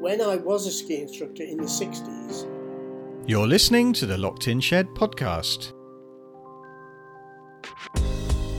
When 0.00 0.22
I 0.22 0.36
was 0.36 0.66
a 0.66 0.72
ski 0.72 1.02
instructor 1.02 1.42
in 1.42 1.58
the 1.58 1.64
60s, 1.64 2.46
You're 3.28 3.46
listening 3.46 3.92
to 3.92 4.06
the 4.06 4.16
Locked 4.16 4.48
In 4.48 4.58
Shed 4.58 4.88
podcast. 4.94 5.74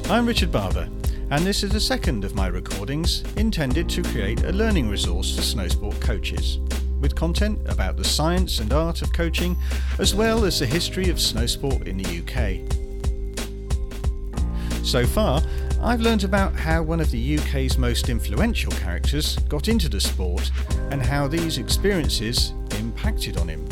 I'm 0.08 0.28
Richard 0.28 0.52
Barber, 0.52 0.88
and 1.32 1.44
this 1.44 1.64
is 1.64 1.72
the 1.72 1.80
second 1.80 2.26
of 2.26 2.36
my 2.36 2.46
recordings 2.46 3.24
intended 3.38 3.90
to 3.90 4.04
create 4.04 4.44
a 4.44 4.52
learning 4.52 4.88
resource 4.88 5.36
for 5.36 5.42
snowsport 5.42 6.00
coaches, 6.00 6.60
with 7.00 7.16
content 7.16 7.60
about 7.68 7.98
the 7.98 8.04
science 8.06 8.60
and 8.60 8.72
art 8.72 9.02
of 9.02 9.12
coaching, 9.12 9.58
as 9.98 10.14
well 10.14 10.46
as 10.46 10.60
the 10.60 10.68
history 10.68 11.10
of 11.10 11.20
snowsport 11.20 11.88
in 11.88 11.98
the 11.98 12.20
UK. 12.22 12.62
So 14.86 15.08
far, 15.08 15.42
I've 15.84 16.02
learned 16.02 16.24
about 16.24 16.54
how 16.54 16.84
one 16.84 17.00
of 17.00 17.10
the 17.10 17.40
UK's 17.40 17.76
most 17.80 18.08
influential 18.10 18.72
characters 18.74 19.38
got 19.50 19.68
into 19.68 19.90
the 19.90 20.00
sport 20.00 20.52
and 20.92 21.02
how 21.02 21.28
these 21.28 21.58
experiences 21.58 22.54
impacted 22.78 23.38
on 23.38 23.48
him. 23.48 23.68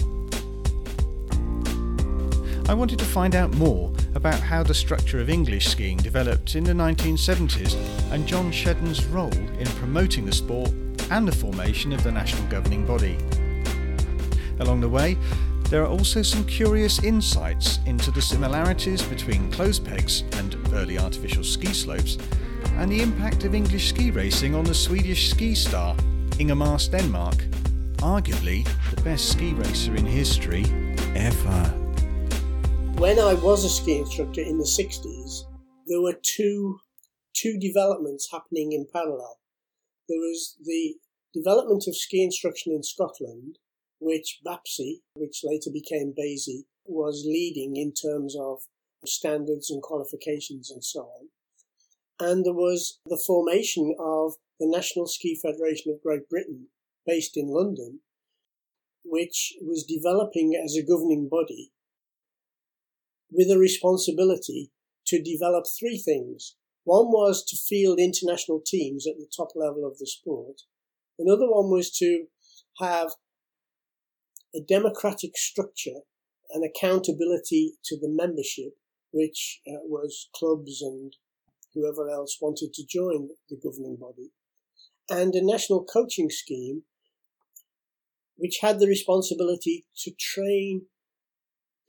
I 2.67 2.73
wanted 2.73 2.97
to 2.97 3.05
find 3.05 3.35
out 3.35 3.53
more 3.53 3.93
about 4.15 4.39
how 4.39 4.63
the 4.63 4.73
structure 4.73 5.19
of 5.19 5.29
English 5.29 5.67
skiing 5.67 5.97
developed 5.97 6.55
in 6.55 6.63
the 6.63 6.73
1970s 6.73 7.75
and 8.11 8.27
John 8.27 8.51
Shedden's 8.51 9.05
role 9.05 9.31
in 9.59 9.67
promoting 9.77 10.25
the 10.25 10.31
sport 10.31 10.71
and 11.11 11.27
the 11.27 11.35
formation 11.35 11.93
of 11.93 12.03
the 12.03 12.11
national 12.11 12.47
governing 12.47 12.87
body. 12.87 13.17
Along 14.59 14.81
the 14.81 14.89
way, 14.89 15.15
there 15.69 15.83
are 15.83 15.87
also 15.87 16.23
some 16.23 16.43
curious 16.45 17.03
insights 17.03 17.77
into 17.85 18.09
the 18.09 18.21
similarities 18.21 19.03
between 19.03 19.51
closed 19.51 19.85
pegs 19.85 20.23
and 20.33 20.58
early 20.73 20.97
artificial 20.97 21.43
ski 21.43 21.73
slopes 21.73 22.17
and 22.77 22.91
the 22.91 23.01
impact 23.01 23.43
of 23.43 23.55
English 23.55 23.89
ski 23.89 24.11
racing 24.11 24.55
on 24.55 24.63
the 24.63 24.73
Swedish 24.73 25.29
ski 25.29 25.55
star 25.55 25.95
Ingemar 26.39 26.77
Stenmark, 26.77 27.37
arguably 27.97 28.67
the 28.95 29.01
best 29.01 29.29
ski 29.29 29.53
racer 29.53 29.95
in 29.95 30.05
history 30.05 30.65
ever. 31.15 31.73
when 32.99 33.19
I 33.19 33.33
was 33.33 33.63
a 33.65 33.69
ski 33.69 33.97
instructor 33.97 34.41
in 34.41 34.57
the 34.57 34.63
60s, 34.63 35.43
there 35.87 36.01
were 36.01 36.17
two, 36.21 36.79
two 37.33 37.57
developments 37.59 38.29
happening 38.31 38.71
in 38.71 38.87
parallel. 38.91 39.39
There 40.07 40.19
was 40.19 40.57
the 40.63 40.95
development 41.33 41.85
of 41.87 41.95
ski 41.95 42.23
instruction 42.23 42.73
in 42.73 42.83
Scotland, 42.83 43.57
which 43.99 44.39
BAPSI, 44.45 45.01
which 45.13 45.41
later 45.43 45.69
became 45.71 46.13
BASI, 46.15 46.65
was 46.85 47.25
leading 47.25 47.75
in 47.75 47.93
terms 47.93 48.35
of 48.39 48.61
standards 49.05 49.69
and 49.69 49.81
qualifications 49.81 50.71
and 50.71 50.83
so 50.83 51.01
on. 51.01 51.29
And 52.19 52.45
there 52.45 52.53
was 52.53 52.99
the 53.05 53.21
formation 53.25 53.95
of 53.99 54.33
the 54.59 54.67
National 54.67 55.07
Ski 55.07 55.39
Federation 55.41 55.91
of 55.91 56.03
Great 56.03 56.27
Britain, 56.29 56.67
based 57.05 57.37
in 57.37 57.47
London, 57.47 58.01
which 59.03 59.53
was 59.61 59.85
developing 59.85 60.53
as 60.61 60.75
a 60.75 60.85
governing 60.85 61.29
body 61.29 61.71
with 63.31 63.49
a 63.49 63.57
responsibility 63.57 64.71
to 65.07 65.21
develop 65.21 65.65
three 65.79 65.97
things. 65.97 66.55
One 66.83 67.07
was 67.07 67.43
to 67.45 67.57
field 67.57 67.99
international 67.99 68.61
teams 68.65 69.07
at 69.07 69.17
the 69.17 69.29
top 69.35 69.49
level 69.55 69.85
of 69.85 69.97
the 69.97 70.07
sport. 70.07 70.61
Another 71.17 71.49
one 71.49 71.69
was 71.69 71.91
to 71.97 72.25
have 72.79 73.11
a 74.55 74.59
democratic 74.59 75.37
structure 75.37 76.01
and 76.51 76.63
accountability 76.65 77.73
to 77.85 77.97
the 77.99 78.09
membership, 78.09 78.73
which 79.11 79.61
uh, 79.67 79.81
was 79.83 80.29
clubs 80.35 80.81
and 80.81 81.13
whoever 81.73 82.09
else 82.09 82.37
wanted 82.41 82.73
to 82.73 82.85
join 82.85 83.29
the 83.49 83.59
governing 83.61 83.97
body, 83.99 84.31
and 85.09 85.35
a 85.35 85.45
national 85.45 85.83
coaching 85.83 86.29
scheme, 86.29 86.83
which 88.37 88.59
had 88.61 88.79
the 88.79 88.87
responsibility 88.87 89.85
to 89.97 90.11
train 90.19 90.83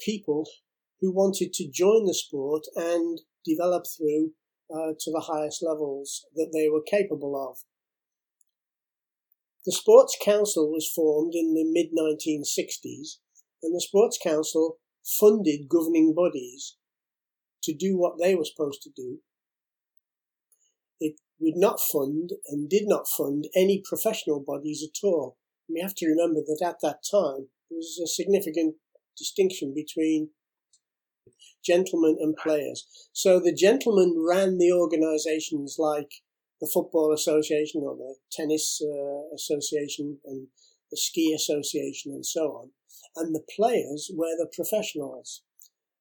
people 0.05 0.49
who 1.01 1.13
wanted 1.13 1.53
to 1.53 1.71
join 1.71 2.07
the 2.07 2.15
sport 2.15 2.63
and 2.77 3.21
develop 3.45 3.85
through 3.87 4.33
uh, 4.73 4.93
to 4.99 5.11
the 5.11 5.25
highest 5.27 5.63
levels 5.63 6.25
that 6.35 6.51
they 6.53 6.69
were 6.69 6.83
capable 6.83 7.37
of. 7.37 7.59
The 9.67 9.73
Sports 9.73 10.17
Council 10.23 10.71
was 10.71 10.91
formed 10.91 11.35
in 11.35 11.55
the 11.55 11.65
mid 11.65 11.91
1960s, 11.93 13.19
and 13.63 13.75
the 13.75 13.81
Sports 13.81 14.19
Council 14.23 14.79
funded 15.19 15.69
governing 15.69 16.15
bodies 16.15 16.77
to 17.63 17.75
do 17.75 17.97
what 17.97 18.19
they 18.19 18.35
were 18.35 18.45
supposed 18.45 18.83
to 18.83 18.91
do. 18.95 19.19
It 21.01 21.21
would 21.39 21.57
not 21.57 21.81
fund 21.81 22.31
and 22.49 22.69
did 22.69 22.85
not 22.87 23.09
fund 23.09 23.49
any 23.57 23.83
professional 23.85 24.41
bodies 24.41 24.85
at 24.85 25.07
all. 25.07 25.37
We 25.69 25.81
have 25.81 25.95
to 25.97 26.07
remember 26.07 26.41
that 26.41 26.65
at 26.65 26.81
that 26.83 27.01
time 27.11 27.49
there 27.71 27.77
was 27.77 28.01
a 28.03 28.07
significant 28.07 28.77
distinction 29.17 29.73
between 29.75 30.31
gentlemen 31.65 32.17
and 32.21 32.37
players. 32.37 32.87
So 33.13 33.39
the 33.39 33.55
gentlemen 33.55 34.25
ran 34.27 34.59
the 34.59 34.73
organisations 34.73 35.77
like 35.79 36.11
the 36.61 36.71
Football 36.73 37.13
Association 37.13 37.83
or 37.85 37.97
the 37.97 38.17
Tennis 38.31 38.83
uh, 38.83 39.35
Association 39.35 40.19
and 40.25 40.49
the 40.91 40.97
Ski 40.97 41.33
Association 41.35 42.13
and 42.13 42.25
so 42.25 42.49
on. 42.53 42.71
And 43.17 43.35
the 43.35 43.45
players 43.57 44.11
were 44.15 44.37
the 44.37 44.51
professionals. 44.55 45.43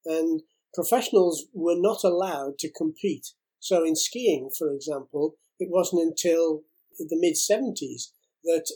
And 0.06 0.42
professionals 0.74 1.46
were 1.54 1.78
not 1.78 2.04
allowed 2.04 2.58
to 2.60 2.72
compete. 2.72 3.28
So 3.60 3.84
in 3.84 3.96
skiing, 3.96 4.50
for 4.58 4.72
example, 4.72 5.36
it 5.60 5.70
wasn't 5.70 6.04
until 6.04 6.64
the 6.98 7.18
mid 7.20 7.36
70s 7.36 8.12
that 8.44 8.72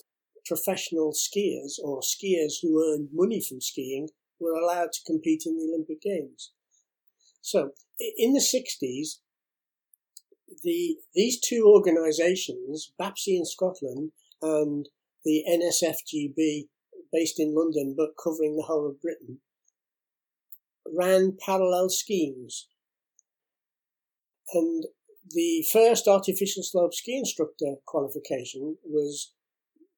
professional 0.45 1.13
skiers 1.13 1.79
or 1.83 2.01
skiers 2.01 2.55
who 2.61 2.83
earned 2.83 3.09
money 3.13 3.41
from 3.41 3.61
skiing 3.61 4.09
were 4.39 4.53
allowed 4.53 4.91
to 4.93 5.03
compete 5.05 5.43
in 5.45 5.57
the 5.57 5.65
Olympic 5.65 6.01
Games. 6.01 6.51
So 7.41 7.71
in 8.17 8.33
the 8.33 8.39
60s, 8.39 9.19
the 10.63 10.97
these 11.15 11.39
two 11.39 11.63
organisations, 11.65 12.93
BAPSI 12.99 13.37
in 13.37 13.45
Scotland 13.45 14.11
and 14.41 14.87
the 15.25 15.43
NSFGB 15.49 16.67
based 17.11 17.39
in 17.39 17.55
London 17.55 17.95
but 17.97 18.17
covering 18.21 18.55
the 18.55 18.63
whole 18.63 18.87
of 18.87 19.01
Britain, 19.01 19.39
ran 20.85 21.37
parallel 21.39 21.89
schemes. 21.89 22.67
And 24.53 24.85
the 25.29 25.65
first 25.71 26.07
artificial 26.07 26.63
slope 26.63 26.93
ski 26.93 27.17
instructor 27.17 27.75
qualification 27.85 28.77
was 28.83 29.33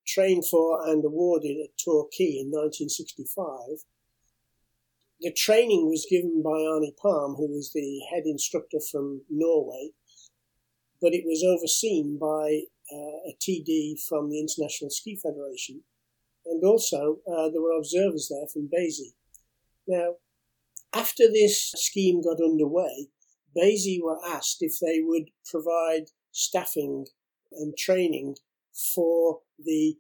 trained 0.08 0.46
for 0.48 0.88
and 0.88 1.04
awarded 1.04 1.58
at 1.64 1.78
Torquay 1.84 2.40
in 2.40 2.52
1965 2.52 3.86
the 5.22 5.32
training 5.32 5.88
was 5.90 6.08
given 6.10 6.42
by 6.44 6.60
Arnie 6.60 6.96
Palm, 6.98 7.36
who 7.36 7.48
was 7.48 7.72
the 7.74 8.02
head 8.12 8.24
instructor 8.26 8.80
from 8.92 9.22
Norway, 9.30 9.92
but 11.02 11.14
it 11.14 11.24
was 11.26 11.44
overseen 11.44 12.18
by 12.20 12.64
uh, 12.92 13.30
a 13.30 13.38
TD 13.42 13.96
from 14.08 14.30
the 14.30 14.40
International 14.40 14.90
Ski 14.90 15.16
Federation, 15.16 15.82
and 16.46 16.64
also 16.64 17.20
uh, 17.28 17.50
there 17.50 17.62
were 17.62 17.78
observers 17.78 18.30
there 18.30 18.48
from 18.52 18.70
BASI. 18.72 19.14
Now, 19.88 20.16
after 20.96 21.28
this 21.28 21.74
scheme 21.76 22.22
got 22.22 22.42
underway, 22.42 23.08
BASI 23.56 24.00
were 24.02 24.18
asked 24.26 24.58
if 24.62 24.80
they 24.80 25.02
would 25.02 25.30
provide 25.46 26.06
staffing 26.32 27.06
and 27.52 27.78
training 27.78 28.36
for 28.96 29.42
the 29.60 29.96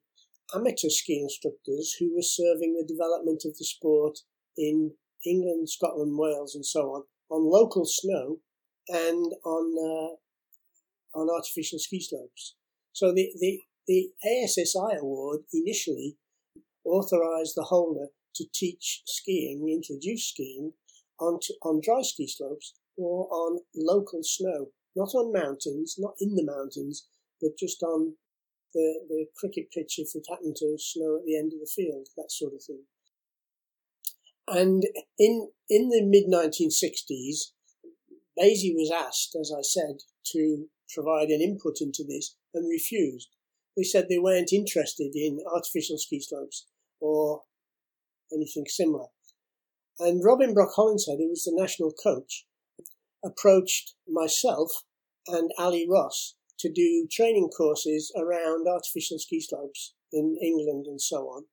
amateur 0.54 0.90
ski 0.90 1.20
instructors 1.22 1.96
who 2.00 2.16
were 2.16 2.22
serving 2.22 2.76
the 2.76 2.86
development 2.88 3.44
of 3.46 3.58
the 3.58 3.66
sport 3.66 4.20
in 4.58 4.94
England, 5.26 5.70
Scotland, 5.70 6.18
Wales, 6.18 6.56
and 6.56 6.66
so 6.66 6.82
on, 6.92 7.04
on 7.30 7.50
local 7.50 7.86
snow 7.86 8.40
and 8.88 9.34
on 9.44 9.74
uh, 9.78 10.16
on 11.18 11.30
artificial 11.30 11.80
ski 11.80 12.00
slopes. 12.02 12.56
So 12.92 13.14
the, 13.14 13.32
the, 13.40 13.62
the 13.88 14.10
ASSI 14.26 15.00
award 15.00 15.41
initially 15.53 16.18
authorised 16.84 17.53
the 17.56 17.64
holder 17.64 18.08
to 18.36 18.46
teach 18.53 19.02
skiing, 19.06 19.68
introduce 19.70 20.30
skiing 20.30 20.74
on, 21.20 21.40
on 21.64 21.82
dry 21.84 22.02
ski 22.02 22.28
slopes 22.28 22.73
or 22.97 23.28
on 23.32 23.59
local 23.76 24.22
snow, 24.23 24.67
not 24.96 25.09
on 25.14 25.34
mountains, 25.34 25.96
not 25.97 26.14
in 26.20 26.35
the 26.35 26.46
mountains, 26.46 27.08
but 27.41 27.58
just 27.59 27.84
on 27.84 28.16
the, 28.73 29.00
the 29.08 29.26
cricket 29.38 29.72
pitch 29.72 29.96
if 29.97 30.09
it 30.16 30.26
happened 30.29 30.56
to 30.58 30.76
snow 30.78 31.17
at 31.17 31.26
the 31.26 31.38
end 31.38 31.53
of 31.53 31.59
the 31.59 31.72
field, 31.73 32.08
that 32.17 32.32
sort 32.32 32.53
of 32.53 32.64
thing. 32.64 32.84
And 34.47 34.84
in 35.17 35.50
in 35.70 35.90
the 35.90 36.03
mid 36.03 36.26
1960s, 36.32 37.52
BASI 38.38 38.76
was 38.76 38.91
asked, 38.91 39.35
as 39.40 39.52
I 39.52 39.62
said, 39.62 40.03
to 40.34 40.67
provide 40.94 41.29
an 41.29 41.41
input 41.41 41.78
into 41.82 42.03
this 42.08 42.35
and 42.53 42.70
refused. 42.70 43.29
They 43.76 43.84
said 43.84 44.08
they 44.08 44.20
weren't 44.20 44.53
interested 44.53 45.12
in 45.16 45.40
artificial 45.52 45.97
ski 45.97 46.20
slopes 46.20 46.67
or 47.00 47.41
anything 48.32 48.66
similar. 48.67 49.08
And 50.00 50.24
Robin 50.24 50.53
Brock 50.53 50.74
Hollinshead, 50.76 51.20
who 51.20 51.30
was 51.30 51.44
the 51.46 51.53
national 51.56 51.92
coach, 51.92 52.46
approached 53.24 53.96
myself 54.08 54.84
and 55.28 55.52
Ali 55.58 55.88
Ross 55.90 56.36
to 56.59 56.72
do 56.72 57.08
training 57.12 57.50
courses 57.56 58.12
around 58.16 58.68
artificial 58.68 59.20
ski 59.20 59.42
slopes 59.42 59.94
in 60.12 60.38
England 60.42 60.86
and 60.88 61.02
so 61.02 61.28
on. 61.28 61.46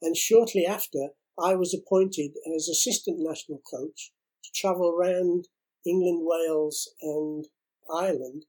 And 0.00 0.16
shortly 0.16 0.64
after, 0.64 1.10
I 1.40 1.54
was 1.54 1.74
appointed 1.74 2.32
as 2.54 2.68
assistant 2.68 3.18
national 3.20 3.62
coach 3.70 4.12
to 4.44 4.50
travel 4.54 4.88
around 4.88 5.48
England, 5.86 6.20
Wales, 6.22 6.92
and 7.02 7.46
Ireland 7.92 8.46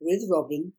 with 0.00 0.28
Robin 0.30 0.72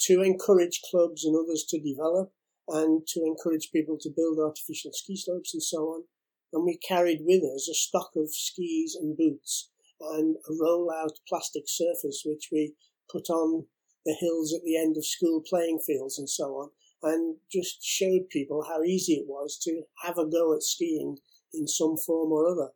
to 0.00 0.22
encourage 0.22 0.80
clubs 0.90 1.24
and 1.24 1.36
others 1.36 1.64
to 1.68 1.80
develop 1.80 2.32
and 2.68 3.06
to 3.08 3.24
encourage 3.24 3.70
people 3.72 3.96
to 4.00 4.10
build 4.14 4.38
artificial 4.38 4.92
ski 4.92 5.16
slopes 5.16 5.54
and 5.54 5.62
so 5.62 5.78
on. 5.88 6.04
And 6.52 6.64
we 6.64 6.78
carried 6.78 7.20
with 7.22 7.42
us 7.42 7.68
a 7.68 7.74
stock 7.74 8.10
of 8.16 8.34
skis 8.34 8.94
and 8.94 9.16
boots 9.16 9.70
and 10.00 10.36
a 10.48 10.52
roll 10.60 10.90
out 10.90 11.18
plastic 11.28 11.64
surface 11.66 12.22
which 12.24 12.48
we 12.52 12.74
put 13.10 13.28
on 13.28 13.66
the 14.06 14.16
hills 14.18 14.54
at 14.54 14.64
the 14.64 14.76
end 14.76 14.96
of 14.96 15.04
school 15.04 15.42
playing 15.46 15.80
fields 15.80 16.18
and 16.18 16.28
so 16.28 16.44
on, 16.54 16.70
and 17.02 17.36
just 17.52 17.82
showed 17.82 18.30
people 18.30 18.64
how 18.66 18.82
easy 18.82 19.14
it 19.14 19.26
was 19.26 19.58
to 19.62 19.82
have 20.02 20.16
a 20.18 20.26
go 20.26 20.54
at 20.54 20.62
skiing 20.62 21.18
in 21.52 21.66
some 21.66 21.96
form 21.96 22.32
or 22.32 22.46
other. 22.46 22.70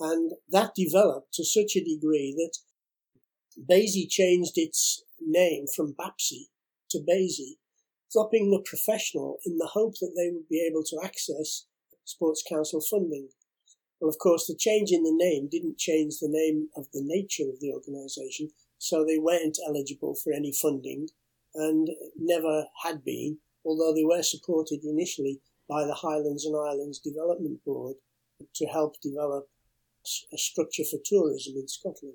And 0.00 0.32
that 0.50 0.74
developed 0.76 1.34
to 1.34 1.44
such 1.44 1.74
a 1.74 1.84
degree 1.84 2.34
that 2.36 2.58
BASI 3.56 4.06
changed 4.06 4.52
its 4.54 5.02
name 5.20 5.66
from 5.74 5.94
BAPSI 5.98 6.46
to 6.90 7.00
BASI, 7.00 7.58
dropping 8.12 8.50
the 8.50 8.64
professional 8.64 9.38
in 9.44 9.58
the 9.58 9.70
hope 9.72 9.94
that 10.00 10.12
they 10.16 10.30
would 10.32 10.48
be 10.48 10.64
able 10.64 10.84
to 10.84 11.00
access 11.04 11.66
Sports 12.08 12.42
Council 12.48 12.80
funding. 12.80 13.28
Well, 14.00 14.08
of 14.08 14.18
course, 14.18 14.46
the 14.46 14.56
change 14.56 14.92
in 14.92 15.02
the 15.02 15.12
name 15.12 15.48
didn't 15.50 15.76
change 15.76 16.18
the 16.18 16.28
name 16.30 16.68
of 16.76 16.86
the 16.92 17.02
nature 17.04 17.48
of 17.50 17.60
the 17.60 17.72
organisation, 17.72 18.48
so 18.78 19.04
they 19.04 19.18
weren't 19.18 19.58
eligible 19.66 20.14
for 20.14 20.32
any 20.32 20.52
funding 20.52 21.08
and 21.54 21.90
never 22.16 22.66
had 22.82 23.04
been, 23.04 23.38
although 23.64 23.92
they 23.92 24.04
were 24.04 24.22
supported 24.22 24.84
initially 24.84 25.40
by 25.68 25.84
the 25.84 25.94
Highlands 25.94 26.46
and 26.46 26.56
Islands 26.56 26.98
Development 26.98 27.62
Board 27.64 27.96
to 28.54 28.66
help 28.66 29.00
develop 29.02 29.48
a 30.32 30.38
structure 30.38 30.84
for 30.84 30.98
tourism 31.04 31.54
in 31.56 31.68
Scotland. 31.68 32.14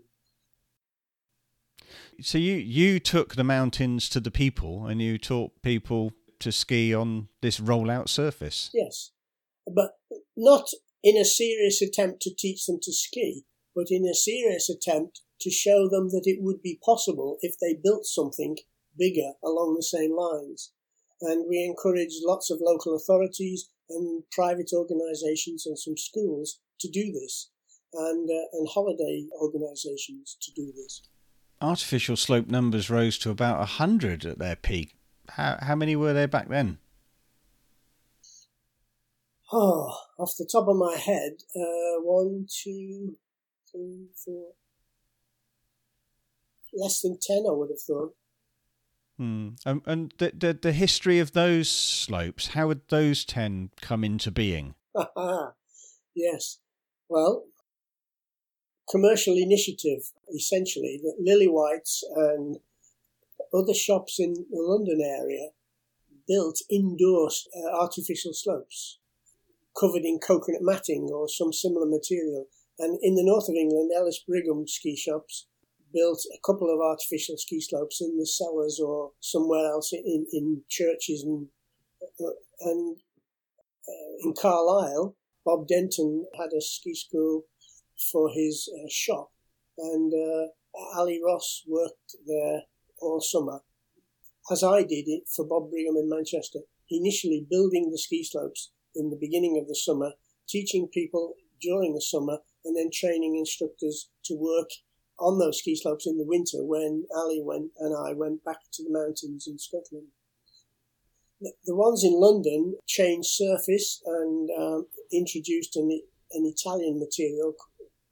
So 2.21 2.37
you 2.37 2.53
you 2.53 2.99
took 2.99 3.35
the 3.35 3.43
mountains 3.43 4.09
to 4.09 4.19
the 4.19 4.31
people 4.31 4.87
and 4.87 5.01
you 5.01 5.17
taught 5.17 5.61
people 5.61 6.13
to 6.39 6.51
ski 6.51 6.93
on 6.93 7.27
this 7.41 7.59
rollout 7.59 8.09
surface. 8.09 8.71
Yes, 8.73 9.11
but 9.67 9.97
not 10.35 10.69
in 11.03 11.17
a 11.17 11.25
serious 11.25 11.81
attempt 11.81 12.21
to 12.21 12.33
teach 12.33 12.65
them 12.65 12.79
to 12.81 12.93
ski, 12.93 13.43
but 13.75 13.87
in 13.89 14.05
a 14.05 14.13
serious 14.13 14.69
attempt 14.69 15.21
to 15.41 15.49
show 15.49 15.89
them 15.89 16.09
that 16.09 16.23
it 16.25 16.41
would 16.41 16.61
be 16.61 16.79
possible 16.83 17.37
if 17.41 17.55
they 17.59 17.73
built 17.73 18.05
something 18.05 18.57
bigger 18.97 19.33
along 19.43 19.75
the 19.75 19.83
same 19.83 20.15
lines. 20.15 20.71
And 21.21 21.45
we 21.49 21.63
encouraged 21.63 22.21
lots 22.23 22.49
of 22.49 22.59
local 22.61 22.95
authorities 22.95 23.69
and 23.89 24.23
private 24.31 24.71
organisations 24.73 25.65
and 25.65 25.77
some 25.77 25.97
schools 25.97 26.59
to 26.79 26.89
do 26.89 27.11
this, 27.11 27.49
and, 27.93 28.29
uh, 28.29 28.45
and 28.53 28.67
holiday 28.73 29.25
organisations 29.41 30.37
to 30.41 30.51
do 30.53 30.71
this. 30.75 31.01
Artificial 31.61 32.17
slope 32.17 32.47
numbers 32.47 32.89
rose 32.89 33.17
to 33.19 33.29
about 33.29 33.59
100 33.59 34.25
at 34.25 34.39
their 34.39 34.55
peak. 34.55 34.95
How, 35.29 35.57
how 35.61 35.75
many 35.75 35.95
were 35.95 36.13
there 36.13 36.27
back 36.27 36.49
then? 36.49 36.77
Oh, 39.55 39.95
off 40.17 40.33
the 40.35 40.49
top 40.51 40.67
of 40.67 40.75
my 40.77 40.95
head, 40.97 41.33
uh, 41.55 42.01
one, 42.01 42.47
two, 42.49 43.17
three, 43.71 44.07
four, 44.25 44.53
less 46.73 47.01
than 47.01 47.19
10, 47.21 47.43
I 47.47 47.51
would 47.51 47.69
have 47.69 47.79
thought. 47.79 48.15
Hmm. 49.17 49.49
Um, 49.63 49.83
and 49.85 50.11
the, 50.17 50.31
the, 50.35 50.57
the 50.59 50.71
history 50.71 51.19
of 51.19 51.33
those 51.33 51.69
slopes, 51.69 52.47
how 52.47 52.65
would 52.65 52.81
those 52.89 53.23
10 53.25 53.69
come 53.79 54.03
into 54.03 54.31
being? 54.31 54.73
yes. 56.15 56.57
Well, 57.07 57.43
commercial 58.89 59.37
initiative, 59.37 60.13
essentially, 60.35 60.99
that 61.03 61.23
Lillywhites 61.23 62.01
and 62.15 62.57
other 63.53 63.75
shops 63.75 64.19
in 64.19 64.33
the 64.33 64.63
London 64.63 64.99
area 64.99 65.49
built 66.27 66.59
indoor 66.71 67.29
uh, 67.55 67.77
artificial 67.79 68.33
slopes 68.33 68.97
covered 69.79 70.03
in 70.03 70.19
coconut 70.19 70.61
matting 70.61 71.09
or 71.11 71.27
some 71.27 71.51
similar 71.51 71.85
material. 71.85 72.47
And 72.79 72.97
in 73.01 73.15
the 73.15 73.23
north 73.23 73.49
of 73.49 73.55
England, 73.55 73.91
Ellis 73.95 74.23
Brigham 74.27 74.67
ski 74.67 74.95
shops 74.95 75.47
built 75.93 76.25
a 76.33 76.39
couple 76.45 76.73
of 76.73 76.81
artificial 76.81 77.37
ski 77.37 77.61
slopes 77.61 78.01
in 78.01 78.17
the 78.17 78.25
cellars 78.25 78.79
or 78.83 79.11
somewhere 79.19 79.65
else 79.67 79.93
in, 79.93 80.25
in 80.31 80.61
churches 80.69 81.23
and 81.23 81.47
uh, 82.19 82.33
and 82.61 82.97
uh, 83.87 84.27
in 84.27 84.33
Carlisle, 84.39 85.15
Bob 85.45 85.67
Denton 85.67 86.25
had 86.37 86.49
a 86.57 86.61
ski 86.61 86.93
school 86.93 87.43
for 88.11 88.29
his 88.29 88.69
uh, 88.73 88.87
shop, 88.89 89.31
and 89.77 90.13
uh, 90.13 90.47
Ali 90.97 91.21
Ross 91.23 91.63
worked 91.67 92.15
there 92.25 92.63
all 92.99 93.21
summer, 93.21 93.61
as 94.51 94.63
I 94.63 94.83
did 94.83 95.07
it 95.07 95.23
for 95.33 95.45
Bob 95.45 95.69
Brigham 95.69 95.95
in 95.95 96.09
Manchester. 96.09 96.59
Initially, 96.89 97.47
building 97.49 97.89
the 97.91 97.97
ski 97.97 98.23
slopes 98.23 98.71
in 98.95 99.09
the 99.09 99.17
beginning 99.19 99.57
of 99.57 99.67
the 99.67 99.75
summer, 99.75 100.13
teaching 100.47 100.87
people 100.87 101.35
during 101.61 101.93
the 101.93 102.01
summer, 102.01 102.39
and 102.65 102.75
then 102.75 102.89
training 102.91 103.35
instructors 103.37 104.09
to 104.25 104.35
work 104.35 104.69
on 105.19 105.39
those 105.39 105.59
ski 105.59 105.75
slopes 105.75 106.07
in 106.07 106.17
the 106.17 106.25
winter 106.25 106.63
when 106.63 107.05
Ali 107.15 107.41
went 107.43 107.71
and 107.79 107.95
I 107.95 108.13
went 108.13 108.43
back 108.43 108.59
to 108.73 108.83
the 108.83 108.91
mountains 108.91 109.47
in 109.47 109.57
Scotland. 109.59 110.07
The 111.65 111.75
ones 111.75 112.03
in 112.03 112.13
London 112.13 112.77
changed 112.87 113.29
surface 113.29 114.01
and 114.05 114.49
um, 114.57 114.87
introduced 115.11 115.75
an, 115.75 115.89
an 116.31 116.45
Italian 116.45 116.99
material 116.99 117.53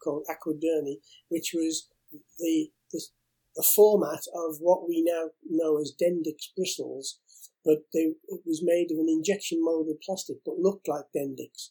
called 0.03 0.25
Aquaderni, 0.29 0.97
which 1.29 1.51
was 1.53 1.87
the, 2.39 2.69
the, 2.91 3.01
the 3.55 3.65
format 3.75 4.21
of 4.35 4.57
what 4.59 4.87
we 4.87 5.01
now 5.01 5.29
know 5.49 5.79
as 5.79 5.93
Dendix 6.01 6.53
bristles, 6.55 7.19
but 7.63 7.85
they, 7.93 8.13
it 8.27 8.41
was 8.45 8.61
made 8.63 8.91
of 8.91 8.97
an 8.97 9.09
injection 9.09 9.63
molded 9.63 10.01
plastic 10.01 10.37
but 10.45 10.59
looked 10.59 10.87
like 10.87 11.05
Dendix. 11.15 11.69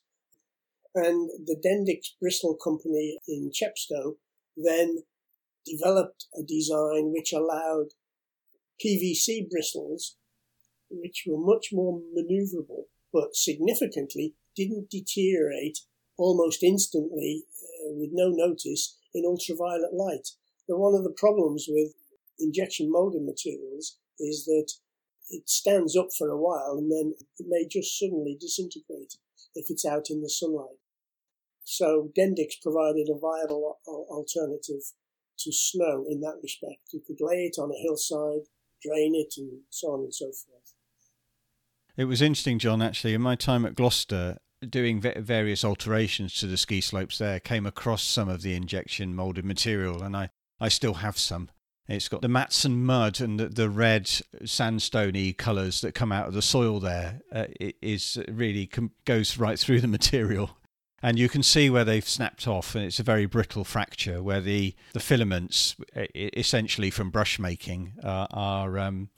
And 0.95 1.31
the 1.47 1.57
Dendix 1.57 2.19
Bristle 2.21 2.57
Company 2.57 3.19
in 3.29 3.51
Chepstow 3.53 4.17
then 4.57 5.05
developed 5.65 6.27
a 6.37 6.43
design 6.43 7.13
which 7.13 7.33
allowed 7.33 7.95
PVC 8.85 9.49
bristles, 9.49 10.17
which 10.91 11.25
were 11.27 11.39
much 11.39 11.69
more 11.73 12.01
maneuverable, 12.17 12.85
but 13.13 13.35
significantly 13.37 14.35
didn't 14.57 14.91
deteriorate 14.91 15.79
almost 16.17 16.63
instantly 16.63 17.45
uh, 17.63 17.93
with 17.93 18.11
no 18.13 18.31
notice 18.31 18.99
in 19.15 19.25
ultraviolet 19.25 19.95
light. 19.95 20.29
Now, 20.69 20.77
one 20.77 20.95
of 20.95 21.05
the 21.05 21.15
problems 21.17 21.67
with 21.69 21.95
injection 22.39 22.91
molding 22.91 23.27
materials 23.27 23.99
is 24.19 24.45
that 24.47 24.73
it 25.31 25.49
stands 25.49 25.97
up 25.97 26.09
for 26.17 26.29
a 26.29 26.39
while 26.39 26.77
and 26.77 26.91
then 26.91 27.15
it 27.39 27.47
may 27.49 27.67
just 27.67 27.99
suddenly 27.99 28.37
disintegrate 28.39 29.15
if 29.55 29.71
it's 29.71 29.87
out 29.87 30.11
in 30.11 30.23
the 30.23 30.29
sunlight. 30.29 30.79
So 31.65 32.11
Dendix 32.19 32.61
provided 32.63 33.09
a 33.09 33.19
viable 33.19 33.79
alternative 33.87 34.83
to 35.39 35.53
snow 35.53 36.05
in 36.09 36.21
that 36.21 36.41
respect. 36.43 36.93
You 36.93 37.01
could 37.07 37.19
lay 37.21 37.45
it 37.47 37.59
on 37.59 37.71
a 37.71 37.81
hillside, 37.81 38.49
drain 38.83 39.15
it, 39.15 39.35
and 39.39 39.61
so 39.71 39.89
on 39.89 40.01
and 40.01 40.15
so 40.15 40.27
forth. 40.27 40.75
It 41.97 42.05
was 42.05 42.23
interesting, 42.23 42.59
John, 42.59 42.83
actually, 42.83 43.15
in 43.15 43.23
my 43.23 43.37
time 43.37 43.65
at 43.65 43.75
Gloucester, 43.75 44.39
doing 44.69 45.01
various 45.01 45.65
alterations 45.65 46.35
to 46.41 46.47
the 46.47 46.57
ski 46.57 46.81
slopes 46.81 47.19
there, 47.19 47.41
came 47.41 47.67
across 47.67 48.03
some 48.03 48.29
of 48.29 48.43
the 48.43 48.55
injection 48.55 49.15
molded 49.15 49.45
material, 49.45 50.03
and 50.03 50.17
I, 50.17 50.31
I 50.61 50.69
still 50.69 50.95
have 50.95 51.19
some. 51.19 51.51
It's 51.91 52.09
got 52.09 52.23
the 52.23 52.29
Matson 52.29 52.85
mud 52.85 53.21
and 53.21 53.41
the, 53.41 53.49
the 53.49 53.69
red 53.69 54.05
sandstony 54.05 55.37
colours 55.37 55.81
that 55.81 55.95
come 55.95 56.13
out 56.13 56.29
of 56.29 56.35
the 56.35 56.43
soil 56.43 56.79
there. 56.79 57.21
Uh, 57.33 57.47
it 57.59 57.77
is 57.83 58.19
really 58.29 58.67
com- 58.67 58.93
goes 59.05 59.39
right 59.39 59.59
through 59.59 59.81
the 59.81 59.89
material 59.89 60.57
and 61.03 61.19
you 61.19 61.29
can 61.29 61.43
see 61.43 61.71
where 61.71 61.85
they've 61.85 62.09
snapped 62.09 62.47
off 62.47 62.75
and 62.75 62.85
it's 62.85 62.99
a 62.99 63.03
very 63.03 63.27
brittle 63.27 63.65
fracture 63.65 64.23
where 64.23 64.41
the, 64.41 64.75
the 64.93 65.01
filaments 65.01 65.77
essentially 66.15 66.91
from 66.91 67.11
brush 67.11 67.39
making 67.39 67.95
uh, 68.03 68.27
are 68.31 68.79
um, 68.79 69.09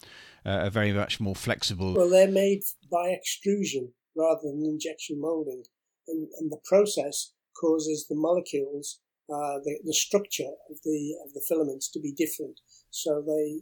uh, 0.44 0.70
very 0.70 0.92
much 0.92 1.20
more 1.20 1.34
flexible 1.34 1.94
well 1.94 2.08
they're 2.08 2.30
made 2.30 2.62
by 2.90 3.08
extrusion 3.10 3.92
rather 4.16 4.40
than 4.42 4.64
injection 4.64 5.20
molding 5.20 5.62
and, 6.08 6.28
and 6.38 6.50
the 6.50 6.60
process 6.64 7.32
causes 7.60 8.06
the 8.08 8.16
molecules 8.16 9.00
uh, 9.30 9.58
the, 9.64 9.78
the 9.84 9.94
structure 9.94 10.52
of 10.70 10.76
the 10.84 11.16
of 11.24 11.32
the 11.34 11.44
filaments 11.48 11.90
to 11.90 12.00
be 12.00 12.12
different 12.12 12.60
so 12.90 13.22
they 13.22 13.60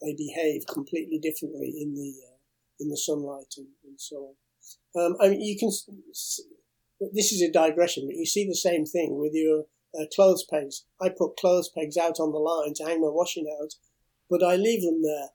they 0.00 0.14
behave 0.14 0.62
completely 0.66 1.18
differently 1.18 1.74
in 1.80 1.94
the 1.94 2.14
uh, 2.26 2.36
in 2.80 2.88
the 2.88 2.96
sunlight 2.96 3.54
and, 3.56 3.66
and 3.84 4.00
so 4.00 4.16
on 4.16 4.34
um, 4.96 5.16
I 5.20 5.28
mean, 5.28 5.40
you 5.40 5.58
can 5.58 5.70
this 7.12 7.32
is 7.32 7.42
a 7.42 7.52
digression, 7.52 8.06
but 8.06 8.16
you 8.16 8.26
see 8.26 8.46
the 8.46 8.54
same 8.54 8.84
thing 8.84 9.18
with 9.18 9.32
your 9.34 9.66
uh, 9.98 10.04
clothes 10.14 10.44
pegs. 10.50 10.84
I 11.00 11.10
put 11.10 11.36
clothes 11.36 11.68
pegs 11.68 11.96
out 11.96 12.18
on 12.18 12.32
the 12.32 12.38
line 12.38 12.74
to 12.74 12.84
hang 12.84 13.00
my 13.00 13.08
washing 13.08 13.46
out, 13.60 13.74
but 14.28 14.42
I 14.42 14.56
leave 14.56 14.82
them 14.82 15.02
there. 15.02 15.28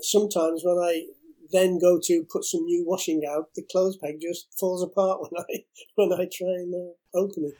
Sometimes 0.00 0.62
when 0.64 0.78
I 0.78 1.06
then 1.52 1.78
go 1.78 2.00
to 2.02 2.26
put 2.30 2.44
some 2.44 2.64
new 2.64 2.84
washing 2.86 3.22
out, 3.28 3.54
the 3.54 3.66
clothes 3.70 3.98
peg 3.98 4.20
just 4.20 4.58
falls 4.58 4.82
apart 4.82 5.20
when 5.30 5.42
I 5.42 5.64
when 5.94 6.12
I 6.12 6.28
try 6.32 6.48
and 6.48 6.74
uh, 6.74 7.18
open 7.18 7.44
it. 7.44 7.58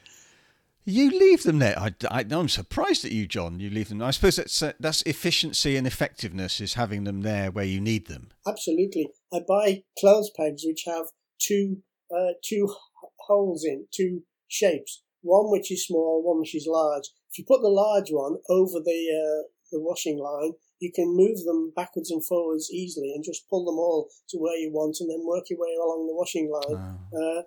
You 0.86 1.10
leave 1.10 1.44
them 1.44 1.60
there. 1.60 1.78
I, 1.78 1.94
I, 2.10 2.24
am 2.30 2.48
surprised 2.48 3.06
at 3.06 3.12
you, 3.12 3.26
John. 3.26 3.58
You 3.58 3.70
leave 3.70 3.88
them. 3.88 4.02
I 4.02 4.10
suppose 4.10 4.36
that's 4.36 4.62
uh, 4.62 4.72
that's 4.78 5.00
efficiency 5.02 5.76
and 5.76 5.86
effectiveness 5.86 6.60
is 6.60 6.74
having 6.74 7.04
them 7.04 7.22
there 7.22 7.50
where 7.50 7.64
you 7.64 7.80
need 7.80 8.06
them. 8.06 8.28
Absolutely. 8.46 9.08
I 9.32 9.40
buy 9.48 9.84
clothes 9.98 10.30
pegs 10.36 10.62
which 10.66 10.84
have 10.86 11.06
two 11.40 11.78
uh, 12.14 12.32
two 12.44 12.74
holes 13.20 13.64
in, 13.64 13.86
two 13.94 14.24
shapes. 14.48 15.02
One 15.22 15.50
which 15.50 15.72
is 15.72 15.86
small, 15.86 16.22
one 16.22 16.40
which 16.40 16.54
is 16.54 16.66
large. 16.68 17.04
If 17.30 17.38
you 17.38 17.44
put 17.48 17.62
the 17.62 17.68
large 17.68 18.10
one 18.10 18.36
over 18.50 18.78
the 18.84 19.08
uh, 19.08 19.48
the 19.72 19.80
washing 19.80 20.18
line, 20.18 20.52
you 20.80 20.92
can 20.94 21.16
move 21.16 21.44
them 21.44 21.72
backwards 21.74 22.10
and 22.10 22.24
forwards 22.24 22.70
easily 22.70 23.12
and 23.14 23.24
just 23.24 23.48
pull 23.48 23.64
them 23.64 23.78
all 23.78 24.10
to 24.28 24.36
where 24.36 24.56
you 24.56 24.70
want 24.70 24.98
and 25.00 25.10
then 25.10 25.26
work 25.26 25.44
your 25.48 25.58
way 25.58 25.74
along 25.82 26.06
the 26.06 26.14
washing 26.14 26.50
line. 26.52 26.98
Oh. 27.14 27.42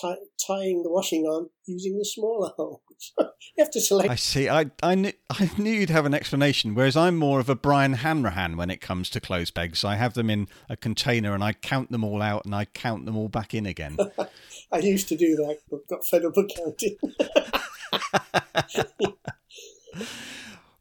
Tie, 0.00 0.16
tying 0.46 0.82
the 0.82 0.90
washing 0.90 1.24
on 1.24 1.50
using 1.66 1.98
the 1.98 2.04
smaller 2.04 2.50
hole. 2.56 2.82
you 3.18 3.26
have 3.58 3.70
to 3.72 3.80
select. 3.80 4.10
I 4.10 4.14
see. 4.14 4.48
I 4.48 4.70
I 4.82 4.94
knew, 4.94 5.12
I 5.30 5.50
knew 5.58 5.72
you'd 5.72 5.90
have 5.90 6.06
an 6.06 6.14
explanation. 6.14 6.74
Whereas 6.74 6.96
I'm 6.96 7.16
more 7.16 7.40
of 7.40 7.48
a 7.48 7.54
Brian 7.54 7.94
Hanrahan 7.94 8.56
when 8.56 8.70
it 8.70 8.80
comes 8.80 9.10
to 9.10 9.20
clothes 9.20 9.50
pegs. 9.50 9.84
I 9.84 9.96
have 9.96 10.14
them 10.14 10.30
in 10.30 10.48
a 10.68 10.76
container 10.76 11.34
and 11.34 11.44
I 11.44 11.52
count 11.52 11.90
them 11.90 12.04
all 12.04 12.22
out 12.22 12.44
and 12.44 12.54
I 12.54 12.64
count 12.64 13.04
them 13.04 13.16
all 13.16 13.28
back 13.28 13.52
in 13.54 13.66
again. 13.66 13.98
I 14.72 14.78
used 14.78 15.08
to 15.08 15.16
do 15.16 15.36
that, 15.36 15.58
but 15.70 15.86
got 15.88 16.06
fed 16.06 16.24
up 16.24 16.36
with 16.36 16.50
counting. 16.56 16.96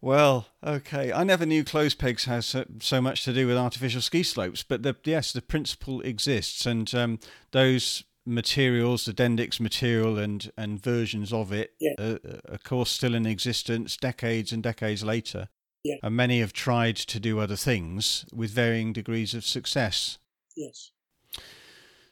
Well, 0.01 0.47
okay. 0.65 1.13
I 1.13 1.23
never 1.23 1.45
knew 1.45 1.63
clothes 1.63 1.93
pegs 1.93 2.25
has 2.25 2.47
so, 2.47 2.65
so, 2.79 3.01
much 3.01 3.23
to 3.25 3.33
do 3.33 3.45
with 3.45 3.55
artificial 3.55 4.01
ski 4.01 4.23
slopes, 4.23 4.63
but 4.63 4.81
the, 4.81 4.95
yes, 5.03 5.31
the 5.31 5.43
principle 5.43 6.01
exists, 6.01 6.65
and 6.65 6.93
um, 6.95 7.19
those 7.51 8.03
materials, 8.25 9.05
the 9.05 9.13
Dendix 9.13 9.59
material 9.59 10.17
and 10.17 10.51
and 10.57 10.81
versions 10.81 11.33
of 11.33 11.51
it, 11.51 11.73
yeah. 11.79 11.93
uh, 11.97 12.17
uh 12.25 12.37
of 12.45 12.63
course, 12.63 12.91
still 12.91 13.15
in 13.15 13.25
existence 13.25 13.97
decades 13.97 14.51
and 14.51 14.63
decades 14.63 15.03
later. 15.03 15.49
Yeah. 15.83 15.95
And 16.03 16.15
many 16.15 16.41
have 16.41 16.53
tried 16.53 16.95
to 16.95 17.19
do 17.19 17.39
other 17.39 17.55
things 17.55 18.25
with 18.31 18.51
varying 18.51 18.93
degrees 18.93 19.33
of 19.33 19.43
success. 19.43 20.19
Yes. 20.55 20.91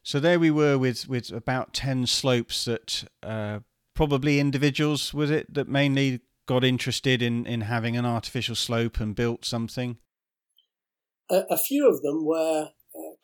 So 0.02 0.20
there 0.20 0.40
we 0.40 0.50
were 0.50 0.78
with 0.78 1.08
with 1.08 1.32
about 1.32 1.74
ten 1.74 2.08
slopes 2.08 2.66
that 2.66 3.04
uh, 3.22 3.60
probably 3.94 4.40
individuals 4.40 5.14
was 5.14 5.30
it 5.30 5.54
that 5.54 5.68
mainly 5.68 6.22
got 6.50 6.64
interested 6.64 7.22
in, 7.22 7.46
in 7.46 7.62
having 7.62 7.96
an 7.96 8.08
artificial 8.08 8.56
slope 8.56 9.00
and 9.00 9.16
built 9.16 9.46
something? 9.46 9.98
A, 11.30 11.44
a 11.52 11.58
few 11.58 11.88
of 11.88 12.02
them 12.02 12.26
were 12.26 12.70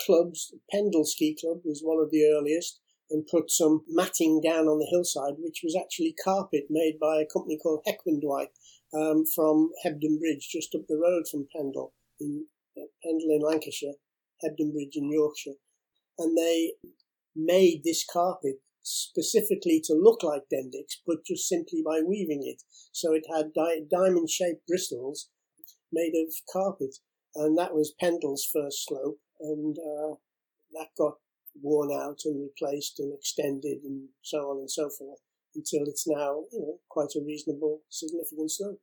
clubs. 0.03 0.53
Pendle 0.71 1.05
Ski 1.05 1.35
Club 1.39 1.59
was 1.63 1.81
one 1.83 2.01
of 2.03 2.11
the 2.11 2.25
earliest 2.25 2.79
and 3.09 3.27
put 3.27 3.51
some 3.51 3.83
matting 3.87 4.41
down 4.41 4.67
on 4.67 4.79
the 4.79 4.87
hillside, 4.89 5.35
which 5.39 5.61
was 5.63 5.75
actually 5.75 6.15
carpet 6.23 6.65
made 6.69 6.97
by 6.99 7.21
a 7.21 7.31
company 7.31 7.57
called 7.61 7.85
Heckman 7.87 8.19
um, 8.93 9.25
from 9.25 9.71
Hebden 9.85 10.19
Bridge, 10.19 10.49
just 10.51 10.73
up 10.73 10.81
the 10.87 10.97
road 10.97 11.25
from 11.29 11.47
Pendle, 11.55 11.93
in 12.19 12.45
uh, 12.77 12.85
Pendle 13.03 13.29
in 13.31 13.41
Lancashire, 13.41 13.93
Hebden 14.43 14.73
Bridge 14.73 14.95
in 14.95 15.11
Yorkshire. 15.11 15.57
And 16.17 16.37
they 16.37 16.73
made 17.35 17.81
this 17.83 18.05
carpet 18.11 18.55
specifically 18.81 19.81
to 19.83 19.93
look 19.93 20.23
like 20.23 20.43
Dendix, 20.53 20.97
but 21.05 21.25
just 21.25 21.47
simply 21.47 21.81
by 21.85 22.01
weaving 22.07 22.43
it. 22.45 22.61
So 22.91 23.13
it 23.13 23.25
had 23.31 23.53
di- 23.53 23.85
diamond 23.91 24.29
shaped 24.29 24.67
bristles 24.67 25.29
made 25.91 26.13
of 26.15 26.33
carpet. 26.51 26.95
And 27.35 27.57
that 27.57 27.73
was 27.73 27.93
Pendle's 27.99 28.47
first 28.51 28.85
slope. 28.87 29.19
And 29.45 29.77
uh, 29.77 30.15
that 30.73 30.89
got 30.97 31.15
worn 31.61 31.91
out 31.91 32.19
and 32.25 32.41
replaced 32.41 32.99
and 32.99 33.13
extended 33.13 33.79
and 33.83 34.09
so 34.21 34.39
on 34.49 34.59
and 34.59 34.69
so 34.69 34.89
forth 34.89 35.19
until 35.55 35.83
it's 35.87 36.07
now 36.07 36.43
you 36.51 36.59
know, 36.59 36.79
quite 36.89 37.15
a 37.15 37.23
reasonable, 37.25 37.81
significant 37.89 38.51
slope 38.51 38.81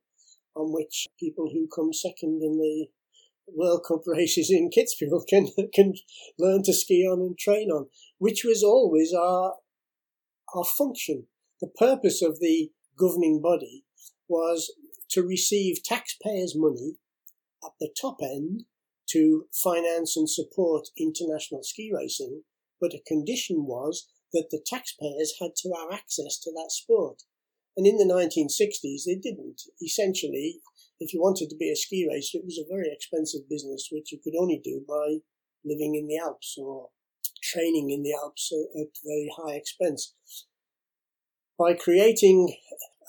on 0.55 0.71
which 0.71 1.07
people 1.19 1.49
who 1.51 1.67
come 1.73 1.93
second 1.93 2.41
in 2.41 2.57
the 2.57 2.87
World 3.47 3.85
Cup 3.87 4.01
races 4.07 4.49
in 4.49 4.69
Kitzbühel 4.69 5.27
can 5.27 5.49
can 5.73 5.93
learn 6.39 6.63
to 6.63 6.73
ski 6.73 7.05
on 7.05 7.19
and 7.19 7.37
train 7.37 7.69
on, 7.69 7.87
which 8.17 8.43
was 8.43 8.63
always 8.63 9.13
our 9.13 9.55
our 10.55 10.63
function. 10.63 11.27
The 11.61 11.67
purpose 11.67 12.21
of 12.21 12.39
the 12.39 12.71
governing 12.97 13.41
body 13.41 13.85
was 14.27 14.71
to 15.09 15.21
receive 15.21 15.83
taxpayers' 15.83 16.55
money 16.55 16.97
at 17.63 17.71
the 17.79 17.89
top 17.99 18.17
end 18.21 18.65
to 19.13 19.47
finance 19.53 20.17
and 20.17 20.29
support 20.29 20.89
international 20.97 21.63
ski 21.63 21.91
racing, 21.93 22.43
but 22.81 22.93
a 22.93 23.03
condition 23.07 23.65
was 23.65 24.07
that 24.33 24.47
the 24.49 24.63
taxpayers 24.65 25.35
had 25.39 25.55
to 25.55 25.71
have 25.79 25.93
access 25.93 26.39
to 26.39 26.51
that 26.51 26.69
sport. 26.71 27.23
And 27.77 27.87
in 27.87 27.97
the 27.97 28.05
1960s, 28.05 29.05
they 29.05 29.15
didn't. 29.15 29.61
Essentially, 29.81 30.59
if 30.99 31.13
you 31.13 31.21
wanted 31.21 31.49
to 31.49 31.55
be 31.55 31.71
a 31.71 31.75
ski 31.75 32.07
racer, 32.09 32.39
it 32.39 32.45
was 32.45 32.59
a 32.59 32.69
very 32.69 32.89
expensive 32.91 33.49
business, 33.49 33.89
which 33.91 34.11
you 34.11 34.19
could 34.23 34.35
only 34.39 34.59
do 34.63 34.83
by 34.87 35.19
living 35.65 35.95
in 35.95 36.07
the 36.07 36.17
Alps 36.17 36.55
or 36.57 36.89
training 37.41 37.89
in 37.89 38.03
the 38.03 38.13
Alps 38.13 38.51
at 38.51 38.87
very 39.03 39.29
high 39.37 39.55
expense. 39.55 40.15
By 41.57 41.73
creating 41.73 42.55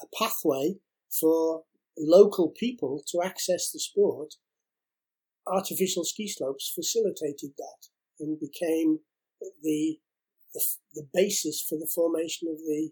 a 0.02 0.06
pathway 0.16 0.76
for 1.20 1.64
local 1.98 2.50
people 2.50 3.02
to 3.08 3.22
access 3.22 3.70
the 3.70 3.80
sport, 3.80 4.34
artificial 5.46 6.04
ski 6.04 6.28
slopes 6.28 6.72
facilitated 6.74 7.52
that 7.58 7.88
and 8.20 8.38
became 8.40 9.00
the, 9.62 9.98
the, 10.54 10.62
the 10.94 11.06
basis 11.12 11.64
for 11.68 11.76
the 11.78 11.90
formation 11.94 12.48
of 12.48 12.58
the 12.58 12.90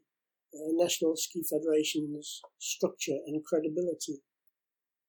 uh, 0.54 0.73
National 0.73 1.16
Ski 1.16 1.42
Federation's 1.49 2.42
structure 2.59 3.18
and 3.26 3.44
credibility. 3.44 4.23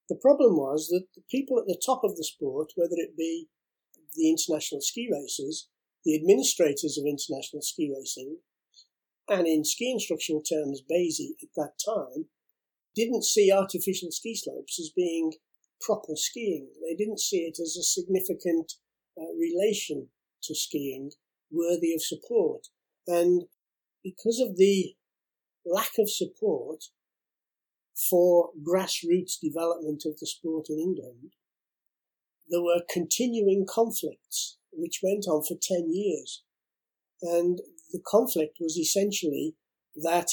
The 0.09 0.19
problem 0.21 0.55
was 0.55 0.87
that 0.87 1.05
the 1.15 1.23
people 1.29 1.59
at 1.59 1.65
the 1.65 1.81
top 1.85 2.03
of 2.03 2.15
the 2.15 2.23
sport, 2.23 2.71
whether 2.75 2.95
it 2.95 3.17
be 3.17 3.47
the 4.15 4.29
international 4.29 4.81
ski 4.81 5.09
racers 5.11 5.67
the 6.05 6.15
administrators 6.15 6.97
of 6.97 7.05
international 7.05 7.61
ski 7.61 7.91
racing, 7.95 8.37
and 9.29 9.47
in 9.47 9.63
ski 9.63 9.91
instructional 9.91 10.41
terms, 10.41 10.81
BASI 10.81 11.35
at 11.41 11.49
that 11.55 11.73
time, 11.83 12.25
didn't 12.95 13.23
see 13.23 13.51
artificial 13.51 14.11
ski 14.11 14.35
slopes 14.35 14.79
as 14.79 14.91
being 14.95 15.33
proper 15.85 16.15
skiing. 16.15 16.69
They 16.81 16.95
didn't 16.95 17.19
see 17.19 17.39
it 17.39 17.59
as 17.61 17.77
a 17.77 17.83
significant 17.83 18.73
uh, 19.17 19.33
relation 19.37 20.07
to 20.43 20.55
skiing 20.55 21.11
worthy 21.51 21.93
of 21.93 22.01
support. 22.01 22.67
And 23.07 23.43
because 24.03 24.39
of 24.39 24.57
the 24.57 24.95
lack 25.65 25.91
of 25.99 26.09
support 26.09 26.85
for 28.09 28.49
grassroots 28.61 29.39
development 29.41 30.03
of 30.05 30.19
the 30.19 30.27
sport 30.27 30.67
in 30.69 30.79
England, 30.79 31.33
there 32.49 32.61
were 32.61 32.81
continuing 32.91 33.65
conflicts 33.69 34.57
which 34.71 35.01
went 35.03 35.25
on 35.27 35.43
for 35.43 35.55
10 35.61 35.93
years. 35.93 36.43
And 37.21 37.61
the 37.91 38.01
conflict 38.05 38.57
was 38.59 38.77
essentially 38.77 39.55
that 39.95 40.27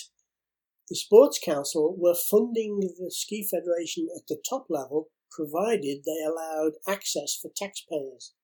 the 0.89 0.97
Sports 0.97 1.39
Council 1.39 1.95
were 1.97 2.15
funding 2.15 2.81
the 2.81 3.11
Ski 3.11 3.47
Federation 3.49 4.09
at 4.17 4.27
the 4.27 4.43
top 4.49 4.67
level 4.69 5.09
provided 5.31 6.05
they 6.05 6.25
allowed 6.25 6.73
access 6.87 7.39
for 7.41 7.51
taxpayers. 7.55 8.35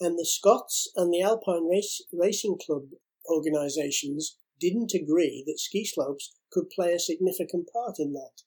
And 0.00 0.18
the 0.18 0.26
Scots 0.26 0.90
and 0.96 1.12
the 1.12 1.22
Alpine 1.22 1.68
Race, 1.68 2.02
Racing 2.12 2.58
Club 2.64 2.84
organisations 3.30 4.36
didn't 4.60 4.94
agree 4.94 5.42
that 5.46 5.58
ski 5.58 5.84
slopes 5.84 6.34
could 6.50 6.70
play 6.70 6.92
a 6.92 6.98
significant 6.98 7.68
part 7.72 7.96
in 7.98 8.12
that. 8.12 8.42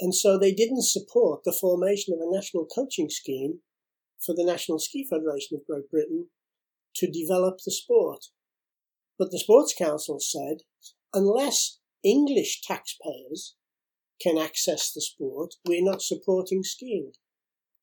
And 0.00 0.14
so 0.14 0.38
they 0.38 0.52
didn't 0.52 0.82
support 0.82 1.44
the 1.44 1.56
formation 1.58 2.14
of 2.14 2.20
a 2.20 2.34
national 2.34 2.66
coaching 2.66 3.08
scheme 3.08 3.60
for 4.24 4.34
the 4.34 4.44
National 4.44 4.78
Ski 4.78 5.06
Federation 5.08 5.56
of 5.56 5.66
Great 5.66 5.90
Britain 5.90 6.26
to 6.96 7.10
develop 7.10 7.58
the 7.64 7.70
sport. 7.70 8.26
But 9.18 9.30
the 9.30 9.38
Sports 9.38 9.74
Council 9.76 10.18
said 10.20 10.58
unless 11.14 11.78
English 12.02 12.62
taxpayers 12.62 13.54
can 14.22 14.38
access 14.38 14.92
the 14.92 15.00
sport, 15.00 15.54
we're 15.66 15.84
not 15.84 16.02
supporting 16.02 16.62
skiing 16.62 17.12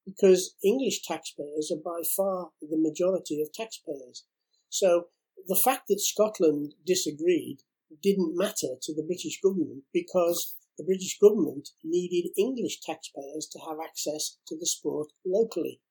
because 0.05 0.55
English 0.63 1.03
taxpayers 1.03 1.71
are 1.71 1.83
by 1.83 2.01
far 2.15 2.49
the 2.61 2.77
majority 2.77 3.41
of 3.41 3.51
taxpayers. 3.51 4.25
So 4.69 5.07
the 5.47 5.59
fact 5.63 5.87
that 5.87 5.99
Scotland 5.99 6.73
disagreed 6.85 7.59
didn't 8.01 8.37
matter 8.37 8.75
to 8.81 8.95
the 8.95 9.03
British 9.03 9.39
government 9.41 9.83
because 9.93 10.55
the 10.77 10.83
British 10.83 11.17
government 11.19 11.69
needed 11.83 12.31
English 12.37 12.79
taxpayers 12.81 13.47
to 13.51 13.59
have 13.67 13.77
access 13.83 14.37
to 14.47 14.57
the 14.57 14.65
sport 14.65 15.07
locally 15.25 15.81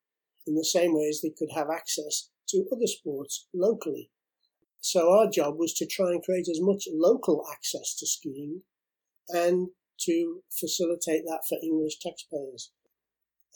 in 0.46 0.54
the 0.54 0.64
same 0.64 0.94
way 0.94 1.08
as 1.08 1.20
they 1.20 1.32
could 1.36 1.50
have 1.54 1.68
access 1.70 2.30
to 2.48 2.66
other 2.72 2.86
sports 2.86 3.46
locally. 3.52 4.10
So 4.80 5.12
our 5.12 5.28
job 5.28 5.58
was 5.58 5.74
to 5.74 5.86
try 5.86 6.12
and 6.12 6.22
create 6.22 6.48
as 6.48 6.60
much 6.60 6.84
local 6.90 7.44
access 7.52 7.94
to 7.96 8.06
skiing 8.06 8.62
and 9.28 9.68
to 10.00 10.42
facilitate 10.50 11.24
that 11.24 11.42
for 11.48 11.58
English 11.62 11.98
taxpayers. 11.98 12.72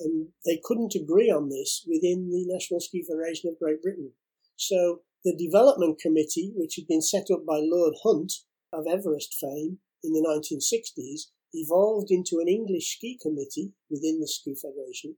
And 0.01 0.29
they 0.45 0.61
couldn't 0.63 0.95
agree 0.95 1.31
on 1.31 1.49
this 1.49 1.85
within 1.87 2.31
the 2.31 2.45
National 2.47 2.81
Ski 2.81 3.05
Federation 3.09 3.51
of 3.51 3.59
Great 3.59 3.83
Britain. 3.83 4.13
So 4.57 5.03
the 5.25 5.37
development 5.37 6.01
committee, 6.01 6.53
which 6.55 6.77
had 6.77 6.87
been 6.87 7.03
set 7.03 7.31
up 7.31 7.47
by 7.47 7.61
Lord 7.63 7.95
Hunt 8.03 8.33
of 8.73 8.87
Everest 8.87 9.35
fame 9.35 9.79
in 10.03 10.13
the 10.13 10.25
1960s, 10.27 11.31
evolved 11.53 12.11
into 12.11 12.41
an 12.41 12.49
English 12.49 12.97
ski 12.97 13.19
committee 13.21 13.73
within 13.91 14.21
the 14.21 14.27
Ski 14.27 14.55
Federation, 14.55 15.17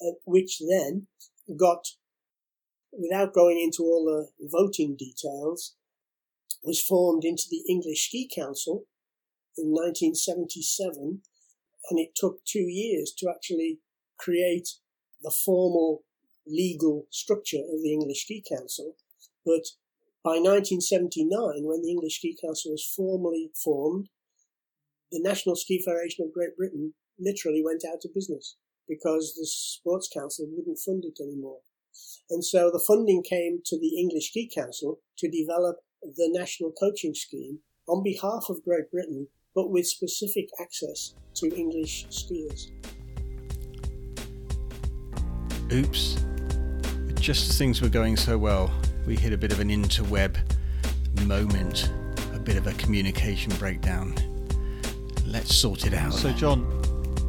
uh, 0.00 0.12
which 0.24 0.60
then 0.68 1.06
got, 1.56 1.86
without 2.92 3.32
going 3.32 3.60
into 3.60 3.84
all 3.84 4.04
the 4.04 4.48
voting 4.48 4.96
details, 4.96 5.76
was 6.62 6.82
formed 6.82 7.24
into 7.24 7.44
the 7.50 7.64
English 7.68 8.08
Ski 8.08 8.28
Council 8.32 8.84
in 9.60 9.70
1977, 9.70 11.22
and 11.90 11.98
it 11.98 12.14
took 12.14 12.44
two 12.44 12.66
years 12.68 13.12
to 13.18 13.28
actually 13.28 13.80
create 14.18 14.68
the 15.22 15.34
formal 15.44 16.02
legal 16.46 17.06
structure 17.10 17.62
of 17.72 17.82
the 17.82 17.92
English 17.92 18.24
Ski 18.24 18.42
Council. 18.46 18.96
But 19.44 19.76
by 20.24 20.36
1979, 20.36 21.64
when 21.64 21.82
the 21.82 21.90
English 21.90 22.16
Ski 22.16 22.36
Council 22.40 22.72
was 22.72 22.92
formally 22.96 23.50
formed, 23.54 24.08
the 25.10 25.20
National 25.20 25.56
Ski 25.56 25.82
Federation 25.84 26.24
of 26.24 26.32
Great 26.32 26.56
Britain 26.56 26.94
literally 27.18 27.62
went 27.64 27.82
out 27.84 28.04
of 28.04 28.14
business 28.14 28.56
because 28.88 29.34
the 29.34 29.46
Sports 29.46 30.08
Council 30.08 30.46
wouldn't 30.50 30.78
fund 30.78 31.04
it 31.04 31.22
anymore. 31.22 31.60
And 32.28 32.44
so 32.44 32.70
the 32.70 32.84
funding 32.86 33.22
came 33.22 33.60
to 33.64 33.78
the 33.78 33.98
English 33.98 34.28
Ski 34.28 34.50
Council 34.52 35.00
to 35.18 35.30
develop 35.30 35.78
the 36.02 36.28
national 36.32 36.72
coaching 36.72 37.14
scheme 37.14 37.60
on 37.88 38.02
behalf 38.02 38.46
of 38.48 38.64
Great 38.64 38.90
Britain, 38.90 39.28
but 39.54 39.70
with 39.70 39.86
specific 39.86 40.48
access 40.60 41.14
to 41.34 41.54
English 41.56 42.06
skiers. 42.10 42.68
Oops. 45.72 46.24
Just 47.14 47.50
as 47.50 47.58
things 47.58 47.80
were 47.80 47.88
going 47.88 48.16
so 48.16 48.36
well, 48.36 48.72
we 49.06 49.16
hit 49.16 49.32
a 49.32 49.38
bit 49.38 49.52
of 49.52 49.60
an 49.60 49.68
interweb 49.68 50.36
moment, 51.26 51.92
a 52.34 52.38
bit 52.38 52.56
of 52.56 52.66
a 52.66 52.72
communication 52.74 53.52
breakdown. 53.56 54.14
Let's 55.26 55.54
sort 55.54 55.86
it 55.86 55.94
out. 55.94 56.12
So, 56.12 56.32
John, 56.32 56.66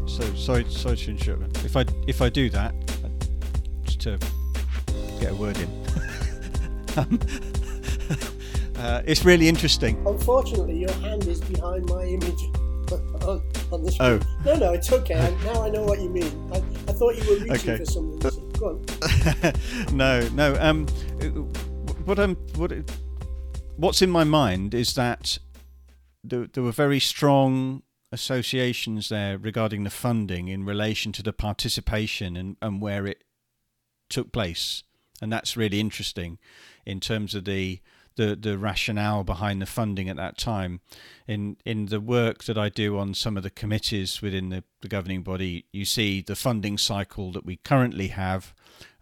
so 0.08 0.24
sorry, 0.36 0.66
sorry 0.70 0.98
to 0.98 1.12
interrupt. 1.12 1.64
If 1.64 1.78
I 1.78 1.86
if 2.08 2.22
I 2.22 2.30
do 2.30 2.50
that, 2.50 2.74
just 3.84 4.02
to 4.02 4.18
get 5.20 5.32
a 5.32 5.36
word 5.36 5.58
in, 5.58 5.70
um, 6.98 7.20
uh, 8.82 9.02
it's 9.06 9.24
really 9.24 9.48
interesting. 9.48 10.02
Unfortunately, 10.08 10.78
your 10.78 10.92
hand 10.94 11.28
is 11.28 11.40
behind 11.42 11.86
my 11.86 12.04
image 12.04 12.42
on, 13.26 13.42
on 13.72 13.84
the 13.84 13.92
screen. 13.92 14.20
Oh. 14.24 14.44
No, 14.44 14.56
no, 14.56 14.74
it's 14.74 14.92
okay. 14.92 15.16
I, 15.16 15.30
now 15.46 15.64
I 15.64 15.70
know 15.70 15.84
what 15.84 16.02
you 16.02 16.10
mean. 16.10 16.52
I, 16.52 16.58
I 16.90 16.94
thought 16.94 17.16
you 17.16 17.30
were 17.30 17.46
reaching 17.46 17.72
okay. 17.72 17.78
for 17.78 17.86
something. 17.86 18.50
Go 18.54 18.70
on. 18.70 19.96
no, 19.96 20.28
no. 20.30 20.58
Um, 20.60 20.88
what 22.06 22.20
I'm 22.20 22.36
what 22.56 22.74
what's 23.78 24.02
in 24.02 24.10
my 24.10 24.24
mind 24.24 24.74
is 24.74 24.96
that 24.96 25.38
there, 26.24 26.48
there 26.52 26.64
were 26.64 26.72
very 26.72 27.00
strong 27.00 27.84
associations 28.12 29.10
there 29.10 29.38
regarding 29.38 29.84
the 29.84 29.90
funding 29.90 30.48
in 30.48 30.66
relation 30.66 31.12
to 31.14 31.24
the 31.24 31.34
participation 31.34 32.36
and, 32.36 32.58
and 32.62 32.82
where 32.82 33.08
it 33.08 33.24
took 34.10 34.32
place. 34.32 34.84
And 35.22 35.32
that's 35.32 35.56
really 35.56 35.80
interesting 35.80 36.40
in 36.86 37.00
terms 37.00 37.36
of 37.36 37.46
the 37.46 37.80
the 38.16 38.36
the 38.36 38.58
rationale 38.58 39.24
behind 39.24 39.62
the 39.62 39.66
funding 39.66 40.10
at 40.10 40.18
that 40.18 40.38
time. 40.38 40.82
In 41.28 41.58
in 41.66 41.88
the 41.88 42.00
work 42.00 42.44
that 42.46 42.58
I 42.58 42.70
do 42.70 42.98
on 42.98 43.14
some 43.14 43.38
of 43.38 43.44
the 43.44 43.50
committees 43.50 44.22
within 44.22 44.50
the, 44.50 44.64
the 44.82 44.88
governing 44.88 45.24
body, 45.24 45.66
you 45.72 45.86
see 45.86 46.22
the 46.22 46.36
funding 46.36 46.78
cycle 46.78 47.32
that 47.32 47.46
we 47.46 47.58
currently 47.58 48.08
have 48.08 48.54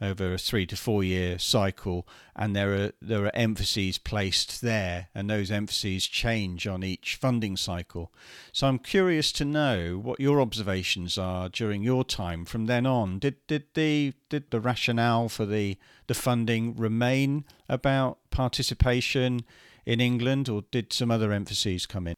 over 0.02 0.34
a 0.34 0.38
three 0.38 0.66
to 0.68 0.76
four 0.76 1.04
year 1.04 1.38
cycle, 1.40 2.08
and 2.36 2.56
there 2.56 2.74
are 2.74 2.92
there 3.02 3.26
are 3.26 3.36
emphases 3.36 3.98
placed 3.98 4.62
there, 4.62 5.08
and 5.14 5.30
those 5.30 5.52
emphases 5.52 6.06
change 6.06 6.68
on 6.68 6.84
each 6.84 7.16
funding 7.16 7.58
cycle. 7.58 8.12
So 8.52 8.68
I'm 8.68 8.80
curious 8.80 9.32
to 9.34 9.46
know 9.46 10.00
what 10.02 10.20
your 10.20 10.42
observations 10.42 11.18
are 11.18 11.50
during 11.50 11.84
your 11.84 12.04
time 12.04 12.46
from 12.46 12.66
then 12.66 12.86
on. 12.86 13.20
Did 13.20 13.36
did 13.48 13.66
the 13.74 14.14
did 14.30 14.52
the 14.52 14.62
rationale 14.62 15.30
for 15.30 15.46
the 15.46 15.78
the 16.08 16.14
funding 16.14 16.76
remain 16.76 17.46
about 17.68 18.18
participation 18.32 19.42
in 19.86 20.00
England, 20.00 20.50
or 20.50 20.64
did 20.72 20.94
some 20.94 21.12
other 21.12 21.32
emphases 21.32 21.86
come 21.86 22.08
in? 22.08 22.16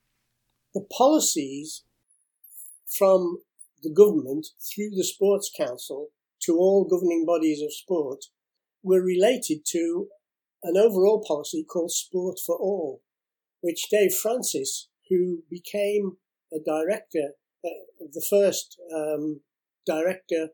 The 0.73 0.85
policies 0.97 1.83
from 2.97 3.39
the 3.83 3.89
government 3.89 4.47
through 4.59 4.91
the 4.91 5.03
Sports 5.03 5.51
Council 5.55 6.09
to 6.43 6.53
all 6.53 6.87
governing 6.89 7.25
bodies 7.25 7.61
of 7.61 7.73
sport 7.73 8.25
were 8.83 9.01
related 9.01 9.59
to 9.67 10.07
an 10.63 10.77
overall 10.77 11.23
policy 11.25 11.63
called 11.63 11.91
Sport 11.91 12.37
for 12.45 12.55
All, 12.55 13.01
which 13.61 13.89
Dave 13.89 14.13
Francis, 14.13 14.89
who 15.09 15.43
became 15.49 16.17
a 16.53 16.59
director, 16.59 17.33
uh, 17.65 17.69
the 17.99 18.25
first 18.29 18.79
um, 18.95 19.41
director 19.85 20.49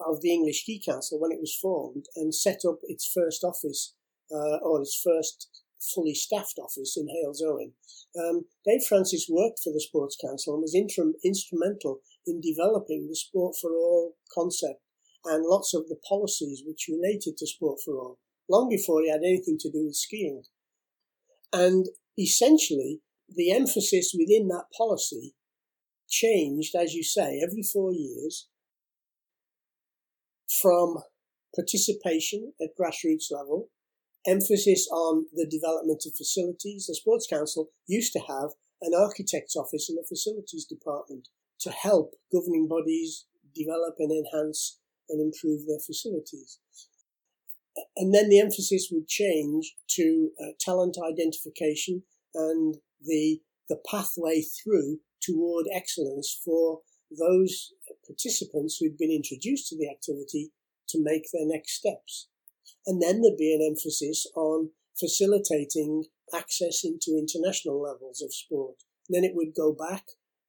of 0.00 0.20
the 0.20 0.32
English 0.32 0.62
Ski 0.62 0.82
Council 0.84 1.20
when 1.20 1.32
it 1.32 1.40
was 1.40 1.56
formed 1.60 2.06
and 2.16 2.34
set 2.34 2.60
up 2.68 2.78
its 2.82 3.10
first 3.12 3.44
office 3.44 3.94
uh, 4.32 4.58
or 4.62 4.80
its 4.80 5.00
first 5.02 5.48
fully 5.94 6.14
staffed 6.14 6.58
office 6.58 6.96
in 6.96 7.06
Halesowen. 7.06 7.72
Um, 8.18 8.46
Dave 8.64 8.84
Francis 8.88 9.26
worked 9.28 9.60
for 9.62 9.72
the 9.72 9.80
Sports 9.80 10.16
Council 10.20 10.54
and 10.54 10.62
was 10.62 10.74
instrumental 11.24 12.00
in 12.26 12.40
developing 12.40 13.06
the 13.08 13.16
Sport 13.16 13.56
for 13.60 13.70
All 13.72 14.16
concept 14.32 14.80
and 15.24 15.44
lots 15.46 15.74
of 15.74 15.88
the 15.88 15.98
policies 16.08 16.62
which 16.66 16.88
related 16.88 17.36
to 17.38 17.46
Sport 17.46 17.80
for 17.84 17.98
All, 17.98 18.18
long 18.48 18.68
before 18.68 19.02
he 19.02 19.10
had 19.10 19.22
anything 19.24 19.56
to 19.60 19.70
do 19.70 19.84
with 19.86 19.96
skiing. 19.96 20.42
And 21.52 21.86
essentially, 22.18 23.00
the 23.28 23.52
emphasis 23.52 24.14
within 24.16 24.48
that 24.48 24.66
policy 24.76 25.34
changed, 26.08 26.74
as 26.74 26.94
you 26.94 27.02
say, 27.02 27.40
every 27.42 27.62
four 27.62 27.92
years 27.92 28.48
from 30.60 30.98
participation 31.54 32.52
at 32.60 32.76
grassroots 32.78 33.30
level, 33.30 33.70
emphasis 34.26 34.88
on 34.92 35.26
the 35.32 35.46
development 35.46 36.02
of 36.06 36.16
facilities. 36.16 36.86
The 36.86 36.94
Sports 36.94 37.26
Council 37.26 37.70
used 37.86 38.12
to 38.12 38.20
have 38.20 38.50
an 38.82 38.92
architect's 38.94 39.56
office 39.56 39.88
and 39.88 39.98
a 39.98 40.06
facilities 40.06 40.66
department 40.66 41.28
to 41.60 41.70
help 41.70 42.14
governing 42.32 42.68
bodies 42.68 43.26
develop 43.54 43.94
and 43.98 44.10
enhance 44.10 44.80
and 45.08 45.20
improve 45.20 45.66
their 45.66 45.80
facilities. 45.84 46.58
And 47.96 48.14
then 48.14 48.28
the 48.28 48.40
emphasis 48.40 48.88
would 48.92 49.08
change 49.08 49.74
to 49.90 50.30
uh, 50.40 50.52
talent 50.60 50.96
identification 50.96 52.02
and 52.34 52.76
the, 53.02 53.40
the 53.68 53.80
pathway 53.90 54.42
through 54.42 55.00
toward 55.20 55.66
excellence 55.74 56.40
for 56.44 56.80
those 57.10 57.72
participants 58.06 58.76
who'd 58.76 58.98
been 58.98 59.10
introduced 59.10 59.68
to 59.68 59.76
the 59.76 59.88
activity 59.88 60.52
to 60.88 61.02
make 61.02 61.24
their 61.32 61.46
next 61.46 61.72
steps. 61.72 62.28
And 62.86 63.00
then 63.00 63.22
there'd 63.22 63.36
be 63.36 63.54
an 63.54 63.66
emphasis 63.66 64.26
on 64.34 64.70
facilitating 64.98 66.04
access 66.34 66.84
into 66.84 67.18
international 67.18 67.80
levels 67.80 68.22
of 68.22 68.34
sport. 68.34 68.76
And 69.08 69.16
then 69.16 69.24
it 69.24 69.34
would 69.34 69.54
go 69.54 69.72
back 69.72 70.04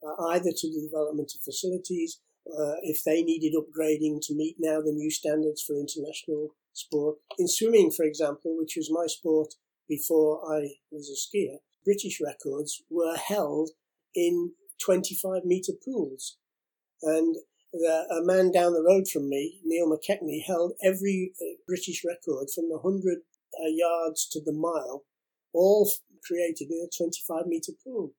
uh, 0.05 0.21
either 0.27 0.51
to 0.55 0.67
the 0.67 0.87
development 0.87 1.31
of 1.35 1.41
facilities 1.41 2.19
uh, 2.47 2.77
if 2.83 3.03
they 3.03 3.23
needed 3.23 3.53
upgrading 3.53 4.19
to 4.21 4.35
meet 4.35 4.55
now 4.59 4.81
the 4.81 4.91
new 4.91 5.09
standards 5.09 5.61
for 5.61 5.75
international 5.75 6.49
sport. 6.73 7.17
In 7.39 7.47
swimming, 7.47 7.91
for 7.91 8.03
example, 8.03 8.55
which 8.57 8.75
was 8.75 8.91
my 8.91 9.07
sport 9.07 9.55
before 9.87 10.41
I 10.51 10.75
was 10.91 11.09
a 11.09 11.17
skier, 11.17 11.57
British 11.83 12.19
records 12.23 12.83
were 12.89 13.15
held 13.15 13.71
in 14.13 14.53
25 14.83 15.45
metre 15.45 15.73
pools. 15.83 16.37
And 17.01 17.35
the, 17.71 18.05
a 18.21 18.25
man 18.25 18.51
down 18.51 18.73
the 18.73 18.83
road 18.83 19.07
from 19.07 19.29
me, 19.29 19.61
Neil 19.63 19.89
McKechnie, 19.89 20.45
held 20.45 20.73
every 20.83 21.33
uh, 21.41 21.57
British 21.67 22.03
record 22.05 22.47
from 22.53 22.69
the 22.69 22.79
100 22.79 23.17
uh, 23.17 23.67
yards 23.67 24.27
to 24.31 24.39
the 24.43 24.53
mile, 24.53 25.03
all 25.53 25.89
created 26.25 26.69
in 26.69 26.87
a 26.87 26.95
25 26.95 27.47
metre 27.47 27.73
pool. 27.83 28.13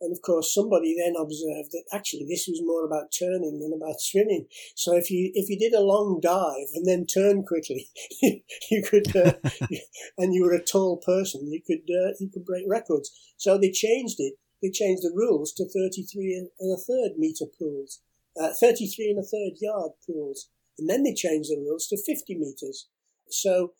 And 0.00 0.16
of 0.16 0.22
course, 0.22 0.54
somebody 0.54 0.96
then 0.96 1.14
observed 1.16 1.72
that 1.72 1.84
actually 1.92 2.24
this 2.28 2.46
was 2.48 2.62
more 2.64 2.86
about 2.86 3.12
turning 3.16 3.60
than 3.60 3.72
about 3.76 4.00
swimming. 4.00 4.46
So 4.74 4.96
if 4.96 5.10
you 5.10 5.30
if 5.34 5.50
you 5.50 5.58
did 5.58 5.74
a 5.74 5.82
long 5.82 6.20
dive 6.22 6.72
and 6.74 6.86
then 6.86 7.06
turn 7.06 7.44
quickly, 7.44 7.88
you 8.22 8.82
could, 8.82 9.14
uh, 9.14 9.34
and 10.18 10.34
you 10.34 10.44
were 10.44 10.54
a 10.54 10.64
tall 10.64 10.96
person, 10.96 11.52
you 11.52 11.60
could 11.60 11.90
uh, 11.90 12.12
you 12.18 12.30
could 12.32 12.46
break 12.46 12.64
records. 12.66 13.10
So 13.36 13.58
they 13.58 13.70
changed 13.70 14.16
it. 14.18 14.34
They 14.62 14.70
changed 14.70 15.02
the 15.02 15.12
rules 15.14 15.52
to 15.54 15.68
33 15.68 16.48
and 16.60 16.72
a 16.72 16.80
third 16.80 17.18
meter 17.18 17.46
pools, 17.58 18.00
uh, 18.40 18.50
33 18.58 19.10
and 19.10 19.18
a 19.18 19.22
third 19.22 19.58
yard 19.60 19.92
pools, 20.06 20.50
and 20.78 20.88
then 20.88 21.02
they 21.02 21.14
changed 21.14 21.50
the 21.50 21.56
rules 21.56 21.86
to 21.88 21.96
50 21.96 22.36
meters. 22.36 22.88
So 23.30 23.72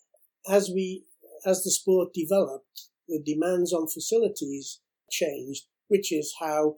as 0.49 0.69
we 0.69 1.05
as 1.45 1.63
the 1.63 1.71
sport 1.71 2.13
developed, 2.13 2.89
the 3.07 3.21
demands 3.23 3.73
on 3.73 3.87
facilities 3.87 4.79
changed 5.09 5.65
which 5.91 6.09
is 6.13 6.35
how 6.39 6.77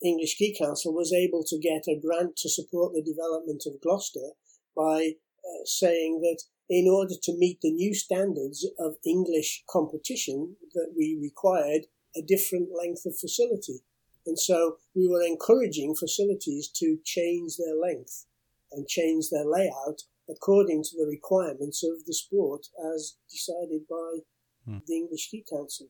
English 0.00 0.34
Ski 0.34 0.54
Council 0.56 0.94
was 0.94 1.12
able 1.12 1.42
to 1.42 1.58
get 1.58 1.88
a 1.88 1.98
grant 2.00 2.36
to 2.36 2.48
support 2.48 2.92
the 2.94 3.02
development 3.02 3.64
of 3.66 3.80
Gloucester 3.80 4.30
by 4.76 5.14
uh, 5.44 5.64
saying 5.64 6.20
that 6.20 6.40
in 6.70 6.86
order 6.88 7.14
to 7.20 7.36
meet 7.36 7.58
the 7.62 7.72
new 7.72 7.92
standards 7.92 8.64
of 8.78 8.94
English 9.04 9.64
competition 9.68 10.54
that 10.72 10.94
we 10.96 11.18
required 11.20 11.86
a 12.16 12.22
different 12.22 12.68
length 12.72 13.04
of 13.04 13.18
facility. 13.18 13.80
And 14.24 14.38
so 14.38 14.76
we 14.94 15.08
were 15.08 15.22
encouraging 15.22 15.96
facilities 15.96 16.68
to 16.76 16.98
change 17.04 17.56
their 17.56 17.74
length 17.76 18.26
and 18.70 18.86
change 18.86 19.30
their 19.30 19.44
layout 19.44 20.02
according 20.30 20.84
to 20.84 20.96
the 20.96 21.06
requirements 21.10 21.82
of 21.82 22.04
the 22.06 22.14
sport 22.14 22.68
as 22.94 23.16
decided 23.28 23.82
by 23.90 24.20
hmm. 24.64 24.78
the 24.86 24.96
English 24.96 25.26
Ski 25.26 25.44
Council. 25.50 25.88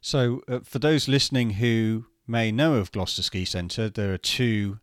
So, 0.00 0.42
uh, 0.48 0.60
for 0.60 0.78
those 0.78 1.08
listening 1.08 1.50
who 1.50 2.06
may 2.26 2.52
know 2.52 2.74
of 2.74 2.92
Gloucester 2.92 3.22
Ski 3.22 3.44
Centre, 3.44 3.88
there 3.88 4.12
are 4.12 4.18
two 4.18 4.78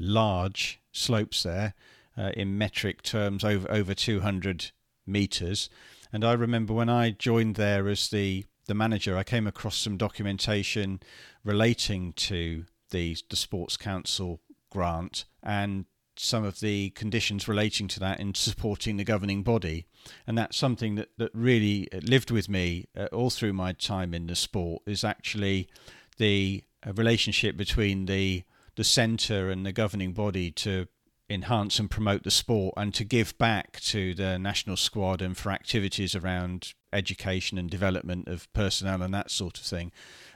large 0.00 0.80
slopes 0.92 1.42
there 1.42 1.74
uh, 2.16 2.32
in 2.34 2.58
metric 2.58 3.02
terms 3.02 3.44
over 3.44 3.70
over 3.70 3.94
200 3.94 4.70
meters. 5.06 5.70
And 6.12 6.24
I 6.24 6.32
remember 6.32 6.74
when 6.74 6.88
I 6.88 7.10
joined 7.10 7.54
there 7.56 7.88
as 7.88 8.08
the 8.08 8.44
the 8.66 8.74
manager, 8.74 9.16
I 9.16 9.24
came 9.24 9.46
across 9.46 9.76
some 9.76 9.96
documentation 9.96 11.00
relating 11.44 12.12
to 12.14 12.66
the 12.90 13.16
the 13.30 13.36
Sports 13.36 13.76
Council 13.76 14.40
grant 14.70 15.24
and 15.42 15.86
some 16.20 16.44
of 16.44 16.60
the 16.60 16.90
conditions 16.90 17.48
relating 17.48 17.88
to 17.88 18.00
that 18.00 18.20
in 18.20 18.34
supporting 18.34 18.96
the 18.96 19.04
governing 19.04 19.42
body. 19.42 19.86
And 20.26 20.36
that's 20.36 20.56
something 20.56 20.94
that, 20.96 21.10
that 21.18 21.30
really 21.34 21.88
lived 22.02 22.30
with 22.30 22.48
me 22.48 22.86
uh, 22.96 23.06
all 23.06 23.30
through 23.30 23.52
my 23.52 23.72
time 23.72 24.14
in 24.14 24.26
the 24.26 24.34
sport 24.34 24.82
is 24.86 25.04
actually 25.04 25.68
the 26.16 26.64
uh, 26.86 26.92
relationship 26.92 27.56
between 27.56 28.06
the 28.06 28.44
the 28.76 28.84
centre 28.84 29.50
and 29.50 29.66
the 29.66 29.72
governing 29.72 30.12
body 30.12 30.52
to 30.52 30.86
enhance 31.28 31.80
and 31.80 31.90
promote 31.90 32.22
the 32.22 32.30
sport 32.30 32.72
and 32.76 32.94
to 32.94 33.04
give 33.04 33.36
back 33.36 33.80
to 33.80 34.14
the 34.14 34.38
national 34.38 34.76
squad 34.76 35.20
and 35.20 35.36
for 35.36 35.50
activities 35.50 36.14
around 36.14 36.74
education 36.92 37.58
and 37.58 37.68
development 37.68 38.28
of 38.28 38.50
personnel 38.52 39.02
and 39.02 39.12
that 39.12 39.32
sort 39.32 39.58
of 39.58 39.64
thing. 39.64 39.90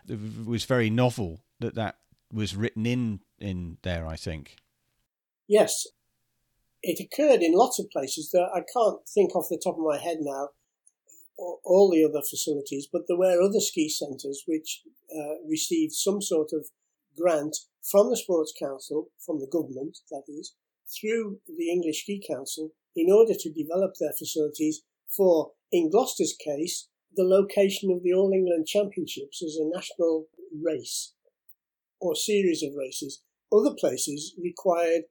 It 0.08 0.18
was 0.44 0.64
very 0.64 0.90
novel 0.90 1.44
that 1.60 1.76
that 1.76 1.98
was 2.32 2.56
written 2.56 2.84
in 2.84 3.20
in 3.38 3.78
there, 3.82 4.06
I 4.06 4.16
think. 4.16 4.56
Yes, 5.52 5.86
it 6.82 6.98
occurred 6.98 7.42
in 7.42 7.52
lots 7.52 7.78
of 7.78 7.90
places 7.90 8.30
that 8.30 8.48
I 8.54 8.62
can't 8.72 9.06
think 9.06 9.36
off 9.36 9.50
the 9.50 9.60
top 9.62 9.74
of 9.74 9.84
my 9.84 9.98
head 9.98 10.16
now 10.22 10.48
all 11.36 11.90
the 11.92 12.02
other 12.02 12.24
facilities, 12.24 12.88
but 12.90 13.02
there 13.06 13.18
were 13.18 13.38
other 13.38 13.60
ski 13.60 13.90
centres 13.90 14.44
which 14.46 14.80
uh, 15.14 15.44
received 15.46 15.92
some 15.92 16.22
sort 16.22 16.54
of 16.54 16.68
grant 17.14 17.54
from 17.82 18.08
the 18.08 18.16
Sports 18.16 18.54
Council, 18.58 19.10
from 19.18 19.40
the 19.40 19.46
government, 19.46 19.98
that 20.10 20.22
is, 20.26 20.54
through 20.88 21.40
the 21.46 21.70
English 21.70 22.04
Ski 22.04 22.24
Council 22.26 22.70
in 22.96 23.12
order 23.12 23.34
to 23.38 23.52
develop 23.52 23.92
their 24.00 24.14
facilities 24.18 24.80
for, 25.14 25.50
in 25.70 25.90
Gloucester's 25.90 26.34
case, 26.42 26.88
the 27.14 27.24
location 27.24 27.90
of 27.90 28.02
the 28.02 28.14
All 28.14 28.32
England 28.32 28.66
Championships 28.66 29.42
as 29.42 29.58
a 29.60 29.68
national 29.68 30.28
race 30.64 31.12
or 32.00 32.16
series 32.16 32.62
of 32.62 32.72
races. 32.74 33.20
Other 33.52 33.74
places 33.78 34.34
required 34.42 35.02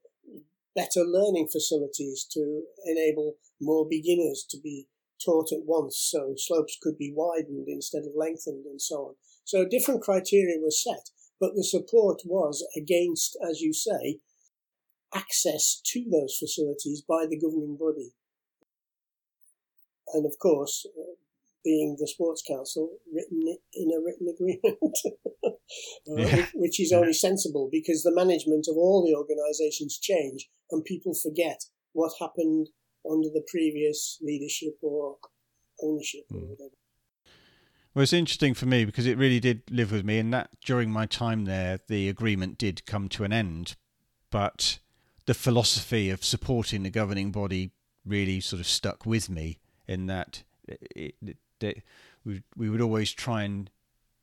better 0.74 1.04
learning 1.04 1.48
facilities 1.52 2.26
to 2.32 2.62
enable 2.86 3.36
more 3.60 3.86
beginners 3.88 4.46
to 4.50 4.58
be 4.60 4.88
taught 5.24 5.52
at 5.52 5.64
once, 5.64 5.96
so 5.96 6.34
slopes 6.36 6.76
could 6.80 6.98
be 6.98 7.12
widened 7.14 7.68
instead 7.68 8.02
of 8.02 8.16
lengthened 8.16 8.66
and 8.66 8.80
so 8.80 8.96
on. 8.96 9.14
So 9.44 9.64
different 9.64 10.02
criteria 10.02 10.58
were 10.60 10.70
set, 10.70 11.10
but 11.40 11.54
the 11.54 11.64
support 11.64 12.22
was 12.24 12.66
against, 12.76 13.36
as 13.48 13.60
you 13.60 13.72
say, 13.72 14.20
access 15.14 15.80
to 15.84 16.04
those 16.10 16.36
facilities 16.38 17.02
by 17.06 17.26
the 17.28 17.38
governing 17.38 17.76
body. 17.76 18.12
And 20.14 20.26
of 20.26 20.38
course, 20.38 20.86
being 21.64 21.96
the 21.98 22.08
Sports 22.08 22.42
Council, 22.46 22.90
written 23.12 23.56
in 23.74 23.90
a 23.92 24.00
written 24.04 24.28
agreement, 24.28 24.98
uh, 25.44 26.36
yeah. 26.36 26.46
which 26.54 26.80
is 26.80 26.92
only 26.92 27.12
sensible 27.12 27.68
because 27.70 28.02
the 28.02 28.14
management 28.14 28.66
of 28.68 28.76
all 28.76 29.04
the 29.04 29.14
organisations 29.14 29.98
change 29.98 30.50
and 30.70 30.84
people 30.84 31.14
forget 31.14 31.62
what 31.92 32.12
happened 32.20 32.68
under 33.10 33.28
the 33.28 33.44
previous 33.50 34.18
leadership 34.22 34.74
or 34.82 35.16
ownership 35.82 36.22
mm. 36.32 36.36
or 36.36 36.40
hmm. 36.40 36.50
whatever. 36.50 36.74
Well, 37.94 38.02
it's 38.02 38.12
interesting 38.14 38.54
for 38.54 38.64
me 38.64 38.86
because 38.86 39.06
it 39.06 39.18
really 39.18 39.40
did 39.40 39.62
live 39.70 39.92
with 39.92 40.04
me, 40.04 40.18
and 40.18 40.32
that 40.32 40.48
during 40.64 40.90
my 40.90 41.04
time 41.04 41.44
there, 41.44 41.78
the 41.88 42.08
agreement 42.08 42.56
did 42.56 42.86
come 42.86 43.08
to 43.10 43.24
an 43.24 43.34
end. 43.34 43.76
But 44.30 44.78
the 45.26 45.34
philosophy 45.34 46.08
of 46.08 46.24
supporting 46.24 46.84
the 46.84 46.90
governing 46.90 47.32
body 47.32 47.72
really 48.06 48.40
sort 48.40 48.60
of 48.60 48.66
stuck 48.66 49.04
with 49.04 49.28
me 49.28 49.58
in 49.86 50.06
that 50.06 50.42
it, 50.66 51.14
it, 51.22 51.36
we, 52.24 52.42
we 52.56 52.70
would 52.70 52.80
always 52.80 53.12
try 53.12 53.42
and 53.42 53.70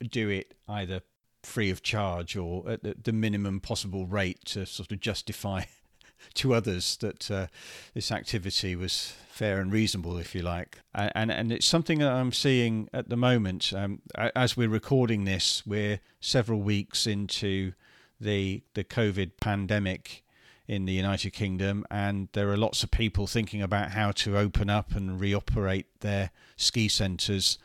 do 0.10 0.30
it 0.30 0.54
either 0.68 1.02
free 1.44 1.70
of 1.70 1.82
charge 1.82 2.36
or 2.36 2.70
at 2.70 2.84
the, 2.84 2.96
the 3.02 3.14
minimum 3.14 3.60
possible 3.60 4.06
rate 4.06 4.44
to 4.46 4.66
sort 4.66 4.92
of 4.92 5.00
justify 5.00 5.64
to 6.34 6.54
others 6.54 6.98
that 6.98 7.30
uh, 7.32 7.48
this 7.94 8.12
activity 8.12 8.76
was 8.76 9.14
fair 9.30 9.62
and 9.62 9.72
reasonable, 9.72 10.18
if 10.18 10.36
you 10.36 10.42
like. 10.42 10.80
And, 10.94 11.12
and, 11.16 11.32
and 11.32 11.52
it's 11.52 11.66
something 11.66 12.00
that 12.00 12.12
I'm 12.12 12.34
seeing 12.34 12.90
at 12.94 13.10
the 13.10 13.16
moment. 13.16 13.72
Um, 13.74 14.02
as 14.16 14.58
we're 14.58 14.70
recording 14.70 15.24
this, 15.24 15.66
we're 15.66 16.02
several 16.20 16.62
weeks 16.62 17.08
into 17.08 17.74
the 18.22 18.62
the 18.74 18.84
COVID 18.84 19.32
pandemic 19.40 20.24
in 20.70 20.86
the 20.86 20.94
United 20.94 21.32
Kingdom, 21.32 21.84
and 21.90 22.30
there 22.34 22.48
are 22.52 22.56
lots 22.56 22.84
of 22.84 22.92
people 22.92 23.26
thinking 23.26 23.60
about 23.60 23.90
how 23.90 24.12
to 24.12 24.38
open 24.38 24.70
up 24.70 24.96
and 24.96 25.20
reoperate 25.20 25.86
their 26.02 26.30
ski 26.58 26.88
centres 26.88 27.58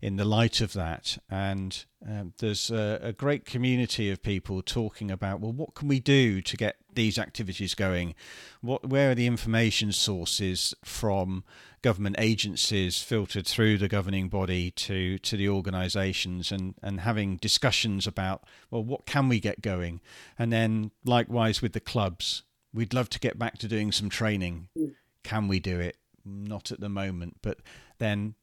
in 0.00 0.14
the 0.14 0.24
light 0.24 0.60
of 0.60 0.72
that. 0.72 1.18
And 1.28 1.84
um, 2.08 2.34
there's 2.38 2.70
a, 2.70 3.00
a, 3.02 3.12
great 3.12 3.44
community 3.44 4.10
of 4.10 4.22
people 4.22 4.62
talking 4.62 5.10
about, 5.10 5.40
well, 5.40 5.52
what 5.52 5.74
can 5.74 5.88
we 5.88 5.98
do 5.98 6.40
to 6.40 6.56
get 6.56 6.76
these 6.94 7.18
activities 7.18 7.74
going? 7.74 8.14
What, 8.60 8.88
where 8.88 9.10
are 9.10 9.16
the 9.16 9.26
information 9.26 9.90
sources 9.90 10.72
from 10.84 11.42
government 11.82 12.14
agencies 12.20 13.02
filtered 13.02 13.46
through 13.46 13.78
the 13.78 13.88
governing 13.88 14.28
body 14.28 14.70
to 14.70 15.18
to 15.18 15.36
the 15.36 15.48
organisations, 15.48 16.52
and 16.52 16.74
and 16.80 17.00
having 17.00 17.38
discussions 17.38 18.06
about, 18.06 18.44
well, 18.70 18.84
what 18.84 19.04
can 19.04 19.28
we 19.28 19.40
get 19.40 19.62
going? 19.62 20.00
And 20.38 20.52
then 20.52 20.92
likewise 21.04 21.60
with 21.60 21.72
the 21.72 21.80
clubs 21.80 22.44
We'd 22.74 22.94
love 22.94 23.10
to 23.10 23.20
get 23.20 23.38
back 23.38 23.58
to 23.58 23.68
doing 23.68 23.92
some 23.92 24.08
training. 24.08 24.68
Mm. 24.76 24.94
Can 25.22 25.48
we 25.48 25.60
do 25.60 25.78
it? 25.78 25.96
Not 26.24 26.72
at 26.72 26.80
the 26.80 26.88
moment, 26.88 27.38
but 27.42 27.58
then 27.98 28.34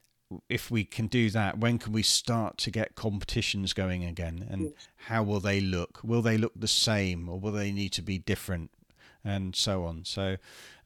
if 0.48 0.70
we 0.70 0.84
can 0.84 1.08
do 1.08 1.30
that, 1.32 1.58
when 1.58 1.80
can 1.80 1.92
we 1.92 2.04
start 2.04 2.58
to 2.60 2.72
get 2.72 2.96
competitions 2.96 3.74
going 3.74 4.06
again? 4.06 4.48
And 4.50 4.74
how 5.08 5.24
will 5.24 5.40
they 5.40 5.60
look? 5.60 6.00
Will 6.04 6.22
they 6.22 6.38
look 6.38 6.54
the 6.56 6.68
same 6.68 7.28
or 7.28 7.40
will 7.40 7.52
they 7.52 7.72
need 7.72 7.92
to 7.94 8.02
be 8.02 8.18
different? 8.18 8.72
And 9.24 9.54
so 9.56 9.84
on. 9.84 10.06
So, 10.06 10.38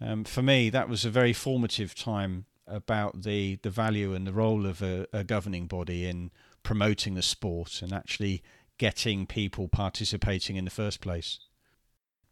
um, 0.02 0.24
for 0.24 0.42
me, 0.42 0.72
that 0.72 0.90
was 0.90 1.06
a 1.06 1.12
very 1.12 1.34
formative 1.34 1.94
time 1.94 2.46
about 2.66 3.22
the, 3.22 3.60
the 3.62 3.70
value 3.70 4.16
and 4.16 4.26
the 4.26 4.34
role 4.34 4.66
of 4.66 4.82
a, 4.82 5.06
a 5.14 5.24
governing 5.24 5.68
body 5.68 6.08
in 6.08 6.32
promoting 6.64 7.14
the 7.14 7.22
sport 7.22 7.82
and 7.84 7.94
actually 7.94 8.42
getting 8.80 9.28
people 9.28 9.68
participating 9.68 10.56
in 10.56 10.66
the 10.66 10.72
first 10.72 11.00
place 11.00 11.40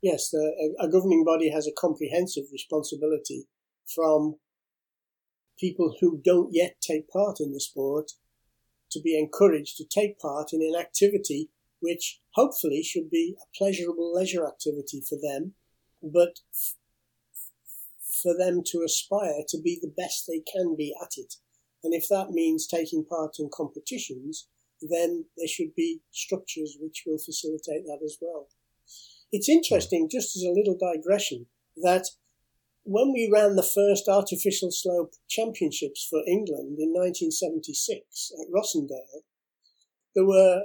yes, 0.01 0.29
the, 0.29 0.73
a, 0.79 0.85
a 0.85 0.89
governing 0.89 1.23
body 1.23 1.51
has 1.51 1.67
a 1.67 1.79
comprehensive 1.79 2.45
responsibility 2.51 3.47
from 3.93 4.35
people 5.59 5.95
who 6.01 6.19
don't 6.23 6.49
yet 6.51 6.75
take 6.81 7.09
part 7.09 7.39
in 7.39 7.53
the 7.53 7.59
sport 7.59 8.11
to 8.91 8.99
be 8.99 9.17
encouraged 9.17 9.77
to 9.77 9.85
take 9.85 10.19
part 10.19 10.49
in 10.51 10.61
an 10.61 10.79
activity 10.79 11.49
which 11.79 12.19
hopefully 12.35 12.83
should 12.83 13.09
be 13.09 13.35
a 13.41 13.57
pleasurable 13.57 14.13
leisure 14.13 14.45
activity 14.47 15.01
for 15.07 15.17
them, 15.21 15.53
but 16.01 16.39
f- 16.53 16.75
for 18.21 18.37
them 18.37 18.61
to 18.63 18.83
aspire 18.85 19.43
to 19.47 19.59
be 19.59 19.79
the 19.81 19.91
best 19.97 20.25
they 20.27 20.41
can 20.51 20.75
be 20.77 20.93
at 21.01 21.13
it. 21.17 21.35
And 21.83 21.93
if 21.93 22.07
that 22.09 22.29
means 22.29 22.67
taking 22.67 23.03
part 23.03 23.37
in 23.39 23.49
competitions, 23.51 24.47
then 24.81 25.25
there 25.37 25.47
should 25.47 25.73
be 25.75 26.01
structures 26.11 26.77
which 26.79 27.03
will 27.05 27.17
facilitate 27.17 27.85
that 27.85 27.99
as 28.03 28.17
well. 28.21 28.47
It's 29.31 29.49
interesting, 29.49 30.09
just 30.09 30.35
as 30.35 30.43
a 30.43 30.51
little 30.51 30.77
digression, 30.77 31.45
that 31.77 32.07
when 32.83 33.13
we 33.13 33.29
ran 33.31 33.55
the 33.55 33.63
first 33.63 34.07
artificial 34.09 34.71
slope 34.71 35.13
championships 35.29 36.05
for 36.09 36.21
England 36.27 36.79
in 36.79 36.91
1976 36.91 38.31
at 38.39 38.51
Rossendale, 38.51 39.23
there 40.15 40.25
were 40.25 40.63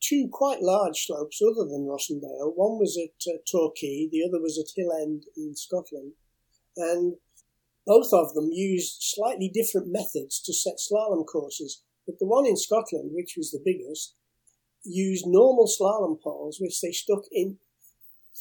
two 0.00 0.28
quite 0.32 0.62
large 0.62 1.06
slopes 1.06 1.40
other 1.40 1.68
than 1.68 1.86
Rossendale. 1.86 2.52
One 2.56 2.78
was 2.78 2.98
at 2.98 3.32
uh, 3.32 3.38
Torquay, 3.50 4.08
the 4.10 4.24
other 4.26 4.40
was 4.40 4.58
at 4.58 4.74
Hillend 4.76 5.22
in 5.36 5.54
Scotland. 5.54 6.12
And 6.76 7.14
both 7.86 8.12
of 8.12 8.34
them 8.34 8.50
used 8.50 8.96
slightly 9.00 9.48
different 9.48 9.88
methods 9.90 10.40
to 10.42 10.52
set 10.52 10.78
slalom 10.78 11.24
courses. 11.26 11.82
But 12.06 12.18
the 12.18 12.26
one 12.26 12.46
in 12.46 12.56
Scotland, 12.56 13.10
which 13.12 13.34
was 13.36 13.50
the 13.50 13.62
biggest, 13.64 14.16
used 14.84 15.26
normal 15.26 15.68
slalom 15.68 16.20
poles, 16.20 16.58
which 16.60 16.80
they 16.80 16.90
stuck 16.90 17.22
in 17.30 17.58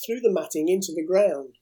through 0.06 0.22
the 0.22 0.32
matting 0.32 0.70
into 0.70 0.94
the 0.96 1.06
ground. 1.06 1.56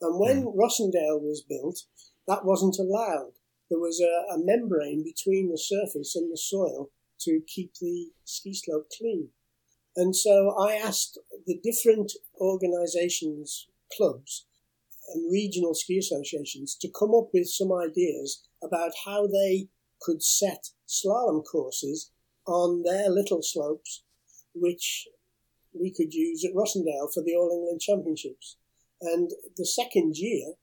And 0.00 0.18
when 0.18 0.44
mm. 0.44 0.54
Rossendale 0.54 1.20
was 1.20 1.44
built, 1.48 1.82
that 2.26 2.44
wasn't 2.44 2.78
allowed. 2.78 3.32
There 3.70 3.78
was 3.78 4.00
a, 4.00 4.34
a 4.34 4.38
membrane 4.38 5.02
between 5.02 5.50
the 5.50 5.58
surface 5.58 6.14
and 6.14 6.30
the 6.30 6.36
soil 6.36 6.90
to 7.20 7.40
keep 7.46 7.74
the 7.80 8.10
ski 8.24 8.54
slope 8.54 8.88
clean. 8.98 9.30
And 9.96 10.14
so 10.14 10.54
I 10.58 10.74
asked 10.74 11.18
the 11.46 11.58
different 11.62 12.12
organizations, 12.40 13.68
clubs, 13.96 14.46
and 15.12 15.32
regional 15.32 15.74
ski 15.74 15.98
associations 15.98 16.76
to 16.80 16.88
come 16.88 17.14
up 17.14 17.28
with 17.32 17.48
some 17.48 17.72
ideas 17.72 18.44
about 18.62 18.92
how 19.04 19.26
they 19.26 19.68
could 20.00 20.22
set 20.22 20.70
slalom 20.88 21.44
courses 21.44 22.10
on 22.46 22.82
their 22.82 23.08
little 23.08 23.42
slopes, 23.42 24.02
which 24.54 25.06
we 25.78 25.90
could 25.90 26.14
use 26.14 26.44
at 26.44 26.54
Rossendale 26.54 27.12
for 27.12 27.22
the 27.22 27.34
All 27.34 27.50
England 27.52 27.80
Championships. 27.80 28.56
And 29.00 29.30
the 29.56 29.66
second 29.66 30.16
year, 30.16 30.54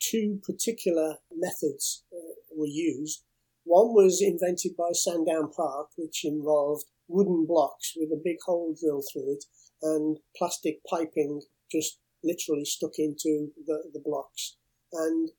two 0.00 0.40
particular 0.44 1.18
methods 1.34 2.04
uh, 2.12 2.34
were 2.56 2.66
used. 2.66 3.22
One 3.64 3.94
was 3.94 4.20
invented 4.20 4.76
by 4.76 4.90
Sandown 4.92 5.50
Park, 5.50 5.88
which 5.96 6.24
involved 6.24 6.84
wooden 7.08 7.46
blocks 7.46 7.94
with 7.96 8.10
a 8.10 8.20
big 8.22 8.38
hole 8.46 8.74
drilled 8.78 9.06
through 9.12 9.32
it 9.34 9.44
and 9.82 10.18
plastic 10.36 10.80
piping 10.88 11.42
just 11.70 11.98
literally 12.22 12.64
stuck 12.64 12.98
into 12.98 13.50
the, 13.66 13.90
the 13.92 14.00
blocks. 14.00 14.56
And 14.92 15.30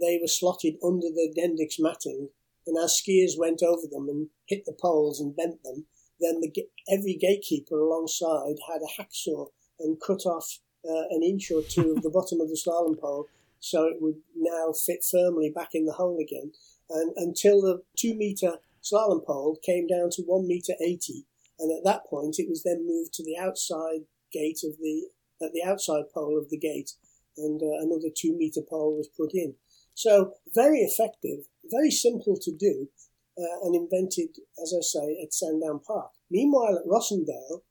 they 0.00 0.18
were 0.20 0.28
slotted 0.28 0.76
under 0.82 1.08
the 1.08 1.32
Dendix 1.36 1.74
matting. 1.78 2.30
And 2.66 2.76
as 2.82 3.00
skiers 3.00 3.38
went 3.38 3.62
over 3.62 3.86
them 3.90 4.08
and 4.08 4.28
hit 4.46 4.64
the 4.64 4.76
poles 4.80 5.20
and 5.20 5.36
bent 5.36 5.62
them, 5.62 5.86
then 6.20 6.40
the, 6.40 6.52
every 6.90 7.14
gatekeeper 7.14 7.78
alongside 7.78 8.56
had 8.70 8.80
a 8.82 9.02
hacksaw 9.02 9.46
and 9.78 10.00
cut 10.04 10.26
off 10.26 10.58
uh, 10.84 11.04
an 11.10 11.22
inch 11.22 11.50
or 11.50 11.62
two 11.62 11.94
of 11.96 12.02
the 12.02 12.10
bottom 12.14 12.40
of 12.40 12.48
the 12.48 12.60
slalom 12.60 12.98
pole 12.98 13.26
so 13.60 13.84
it 13.84 13.98
would 14.00 14.16
now 14.34 14.72
fit 14.72 15.04
firmly 15.08 15.52
back 15.54 15.70
in 15.74 15.84
the 15.84 15.92
hole 15.92 16.18
again. 16.18 16.52
And 16.88 17.12
until 17.16 17.60
the 17.60 17.82
two 17.96 18.14
meter 18.14 18.54
slalom 18.82 19.24
pole 19.24 19.58
came 19.64 19.86
down 19.86 20.10
to 20.12 20.22
one 20.22 20.48
meter 20.48 20.72
eighty, 20.80 21.26
and 21.58 21.70
at 21.70 21.84
that 21.84 22.06
point 22.06 22.36
it 22.38 22.48
was 22.48 22.62
then 22.64 22.86
moved 22.86 23.12
to 23.14 23.24
the 23.24 23.36
outside 23.38 24.06
gate 24.32 24.60
of 24.64 24.78
the 24.78 25.08
at 25.42 25.52
the 25.52 25.62
outside 25.62 26.04
pole 26.12 26.38
of 26.38 26.48
the 26.48 26.58
gate, 26.58 26.92
and 27.36 27.62
uh, 27.62 27.80
another 27.80 28.08
two 28.14 28.36
meter 28.36 28.62
pole 28.68 28.96
was 28.96 29.08
put 29.08 29.34
in. 29.34 29.54
So 29.94 30.32
very 30.54 30.78
effective, 30.78 31.40
very 31.70 31.90
simple 31.90 32.38
to 32.40 32.52
do, 32.52 32.88
uh, 33.40 33.66
and 33.66 33.74
invented, 33.74 34.36
as 34.62 34.74
I 34.76 34.82
say, 34.82 35.18
at 35.22 35.32
Sandown 35.32 35.80
Park. 35.86 36.10
Meanwhile, 36.30 36.78
at 36.78 36.86
Rossendale, 36.86 37.62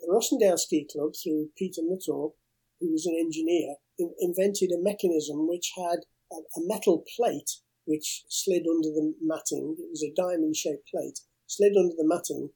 the 0.00 0.08
Rossendale 0.08 0.58
Ski 0.58 0.86
Club, 0.90 1.12
through 1.16 1.48
Peter 1.56 1.80
Nuttall, 1.82 2.36
who 2.80 2.92
was 2.92 3.06
an 3.06 3.16
engineer, 3.18 3.76
in- 3.98 4.14
invented 4.20 4.70
a 4.70 4.82
mechanism 4.82 5.48
which 5.48 5.72
had 5.76 6.00
a, 6.30 6.36
a 6.36 6.62
metal 6.66 7.04
plate 7.16 7.50
which 7.84 8.24
slid 8.28 8.64
under 8.68 8.90
the 8.90 9.14
matting. 9.22 9.76
It 9.78 9.88
was 9.90 10.04
a 10.04 10.12
diamond 10.14 10.54
shaped 10.56 10.88
plate, 10.90 11.20
slid 11.46 11.72
under 11.74 11.94
the 11.96 12.06
matting, 12.06 12.50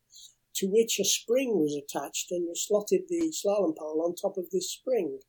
to 0.57 0.67
which 0.67 1.01
a 1.01 1.05
spring 1.05 1.59
was 1.59 1.75
attached, 1.75 2.31
and 2.31 2.45
you 2.45 2.55
slotted 2.55 3.09
the 3.09 3.33
slalom 3.33 3.75
pole 3.77 4.05
on 4.05 4.15
top 4.15 4.37
of 4.37 4.51
this 4.51 4.71
spring. 4.71 5.21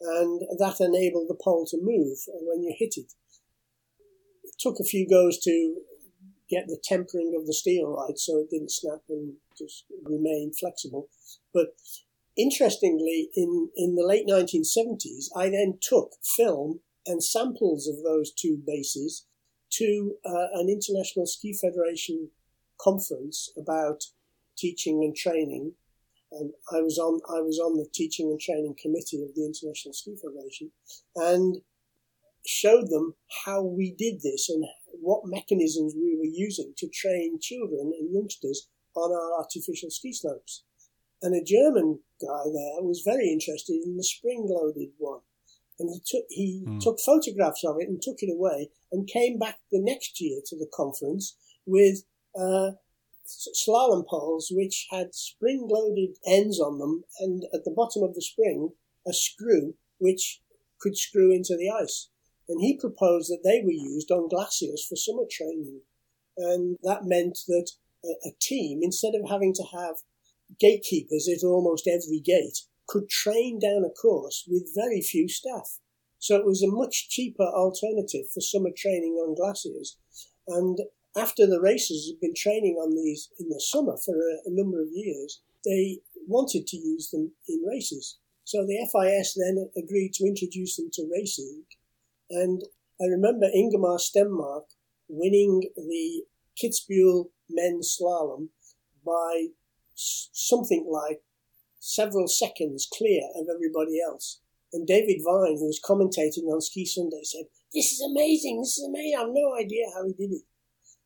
And 0.00 0.42
that 0.58 0.80
enabled 0.80 1.28
the 1.28 1.38
pole 1.40 1.66
to 1.70 1.78
move 1.80 2.18
when 2.26 2.62
you 2.62 2.74
hit 2.76 2.94
it. 2.96 3.12
It 4.44 4.54
took 4.58 4.80
a 4.80 4.84
few 4.84 5.08
goes 5.08 5.38
to 5.40 5.76
get 6.48 6.66
the 6.66 6.80
tempering 6.82 7.34
of 7.38 7.46
the 7.46 7.54
steel 7.54 7.94
right 7.94 8.18
so 8.18 8.38
it 8.38 8.50
didn't 8.50 8.70
snap 8.70 9.00
and 9.08 9.34
just 9.56 9.84
remain 10.04 10.52
flexible. 10.58 11.08
But 11.52 11.68
interestingly, 12.36 13.30
in, 13.34 13.70
in 13.76 13.94
the 13.94 14.06
late 14.06 14.26
1970s, 14.26 15.26
I 15.36 15.50
then 15.50 15.78
took 15.80 16.12
film 16.36 16.80
and 17.06 17.22
samples 17.22 17.88
of 17.88 18.02
those 18.02 18.32
two 18.32 18.62
bases 18.66 19.26
to 19.70 20.14
uh, 20.24 20.48
an 20.54 20.68
International 20.68 21.26
Ski 21.26 21.52
Federation 21.52 22.30
conference 22.80 23.50
about 23.56 24.04
teaching 24.56 25.02
and 25.02 25.14
training. 25.14 25.72
And 26.30 26.52
I 26.72 26.80
was 26.80 26.98
on 26.98 27.20
I 27.28 27.40
was 27.40 27.58
on 27.58 27.78
the 27.78 27.88
teaching 27.92 28.28
and 28.28 28.38
training 28.38 28.76
committee 28.80 29.22
of 29.22 29.34
the 29.34 29.46
International 29.46 29.94
Ski 29.94 30.14
Federation, 30.16 30.70
and 31.16 31.62
showed 32.46 32.90
them 32.90 33.14
how 33.46 33.62
we 33.62 33.94
did 33.96 34.20
this 34.22 34.48
and 34.50 34.64
what 34.92 35.22
mechanisms 35.24 35.94
we 35.94 36.16
were 36.16 36.24
using 36.24 36.72
to 36.76 36.88
train 36.88 37.38
children 37.40 37.92
and 37.98 38.12
youngsters 38.12 38.68
on 38.94 39.12
our 39.12 39.38
artificial 39.38 39.90
ski 39.90 40.12
slopes. 40.12 40.64
And 41.22 41.34
a 41.34 41.44
German 41.44 42.00
guy 42.20 42.44
there 42.44 42.82
was 42.82 43.02
very 43.04 43.30
interested 43.30 43.80
in 43.84 43.96
the 43.96 44.04
spring-loaded 44.04 44.90
one, 44.98 45.20
and 45.78 45.90
he 45.90 46.00
took 46.06 46.24
he 46.28 46.64
mm. 46.66 46.80
took 46.80 47.00
photographs 47.00 47.64
of 47.64 47.76
it 47.80 47.88
and 47.88 48.00
took 48.00 48.18
it 48.20 48.32
away, 48.32 48.70
and 48.92 49.08
came 49.08 49.38
back 49.38 49.58
the 49.72 49.82
next 49.82 50.20
year 50.20 50.40
to 50.46 50.56
the 50.56 50.70
conference 50.72 51.36
with 51.66 52.04
uh, 52.38 52.72
slalom 53.26 54.06
poles 54.06 54.48
which 54.50 54.86
had 54.90 55.14
spring-loaded 55.14 56.16
ends 56.26 56.60
on 56.60 56.78
them, 56.78 57.04
and 57.18 57.44
at 57.52 57.64
the 57.64 57.74
bottom 57.74 58.02
of 58.02 58.14
the 58.14 58.22
spring 58.22 58.70
a 59.06 59.12
screw 59.12 59.74
which 59.98 60.40
could 60.80 60.96
screw 60.96 61.32
into 61.32 61.56
the 61.56 61.68
ice. 61.68 62.10
And 62.48 62.60
he 62.60 62.78
proposed 62.78 63.30
that 63.30 63.42
they 63.44 63.62
were 63.62 63.72
used 63.72 64.10
on 64.10 64.28
glaciers 64.28 64.84
for 64.88 64.96
summer 64.96 65.24
training. 65.30 65.82
And 66.36 66.78
that 66.82 67.04
meant 67.04 67.38
that 67.48 67.70
a, 68.04 68.28
a 68.28 68.32
team, 68.40 68.80
instead 68.82 69.14
of 69.14 69.28
having 69.28 69.52
to 69.54 69.64
have 69.72 69.96
gatekeepers 70.58 71.28
at 71.28 71.46
almost 71.46 71.86
every 71.86 72.20
gate, 72.20 72.60
could 72.86 73.08
train 73.08 73.58
down 73.58 73.84
a 73.84 73.90
course 73.90 74.44
with 74.48 74.74
very 74.74 75.02
few 75.02 75.28
staff. 75.28 75.78
So 76.18 76.36
it 76.36 76.46
was 76.46 76.62
a 76.62 76.70
much 76.70 77.08
cheaper 77.10 77.44
alternative 77.44 78.30
for 78.32 78.40
summer 78.40 78.70
training 78.74 79.14
on 79.14 79.36
glaciers. 79.36 79.98
And 80.46 80.78
after 81.16 81.46
the 81.46 81.60
racers 81.60 82.08
had 82.08 82.20
been 82.20 82.34
training 82.34 82.76
on 82.76 82.94
these 82.94 83.28
in 83.38 83.48
the 83.48 83.60
summer 83.60 83.96
for 84.04 84.16
a, 84.16 84.38
a 84.46 84.50
number 84.50 84.80
of 84.80 84.88
years, 84.90 85.42
they 85.64 85.98
wanted 86.26 86.66
to 86.66 86.76
use 86.76 87.10
them 87.10 87.32
in 87.48 87.62
races. 87.68 88.18
So 88.44 88.64
the 88.64 88.78
FIS 88.90 89.34
then 89.36 89.68
agreed 89.76 90.14
to 90.14 90.26
introduce 90.26 90.76
them 90.76 90.88
to 90.94 91.10
racing 91.12 91.64
and 92.30 92.62
I 93.00 93.06
remember 93.06 93.46
Ingemar 93.46 93.98
Stenmark 93.98 94.64
winning 95.08 95.62
the 95.76 96.24
Kitzbühel 96.60 97.30
men's 97.48 97.96
slalom 97.98 98.48
by 99.04 99.48
something 99.94 100.86
like 100.90 101.22
several 101.78 102.28
seconds 102.28 102.86
clear 102.92 103.22
of 103.34 103.46
everybody 103.52 104.00
else. 104.00 104.40
And 104.72 104.86
David 104.86 105.22
Vine, 105.24 105.56
who 105.58 105.66
was 105.66 105.80
commentating 105.82 106.52
on 106.52 106.60
Ski 106.60 106.84
Sunday, 106.84 107.22
said, 107.22 107.46
This 107.72 107.92
is 107.92 108.02
amazing, 108.02 108.60
this 108.60 108.76
is 108.76 108.84
amazing, 108.86 109.14
I 109.16 109.20
have 109.20 109.30
no 109.32 109.54
idea 109.54 109.86
how 109.94 110.06
he 110.06 110.12
did 110.12 110.34
it. 110.34 110.42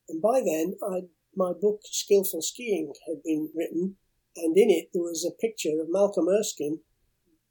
And 0.08 0.20
by 0.20 0.40
then, 0.44 0.74
i 0.82 1.02
my 1.34 1.52
book, 1.58 1.80
Skilful 1.84 2.42
Skiing, 2.42 2.92
had 3.08 3.22
been 3.24 3.48
written, 3.54 3.96
and 4.36 4.56
in 4.56 4.68
it 4.68 4.88
there 4.92 5.02
was 5.02 5.24
a 5.24 5.40
picture 5.40 5.80
of 5.80 5.88
Malcolm 5.88 6.28
Erskine 6.28 6.80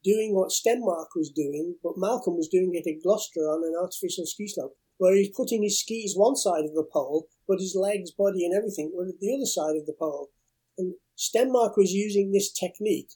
doing 0.04 0.34
what 0.36 0.50
Stenmark 0.50 1.08
was 1.16 1.30
doing, 1.30 1.76
but 1.84 1.98
Malcolm 1.98 2.36
was 2.36 2.48
doing 2.48 2.72
it 2.74 2.90
at 2.90 3.04
Gloucester 3.04 3.42
on 3.42 3.64
an 3.64 3.76
artificial 3.80 4.26
ski 4.26 4.48
slope, 4.48 4.76
where 4.98 5.16
he's 5.16 5.36
putting 5.36 5.64
his 5.64 5.80
skis 5.80 6.16
one 6.16 6.36
side 6.36 6.66
of 6.66 6.74
the 6.74 6.88
pole, 6.92 7.28
but 7.48 7.60
his 7.60 7.76
legs, 7.76 8.12
body, 8.12 8.46
and 8.46 8.56
everything 8.56 8.92
were 8.94 9.08
at 9.08 9.20
the 9.20 9.34
other 9.34 9.46
side 9.46 9.76
of 9.76 9.86
the 9.86 9.96
pole. 9.98 10.30
And 10.78 10.96
Stenmark 11.18 11.78
was 11.78 11.94
using 11.94 12.32
this 12.32 12.52
technique, 12.52 13.12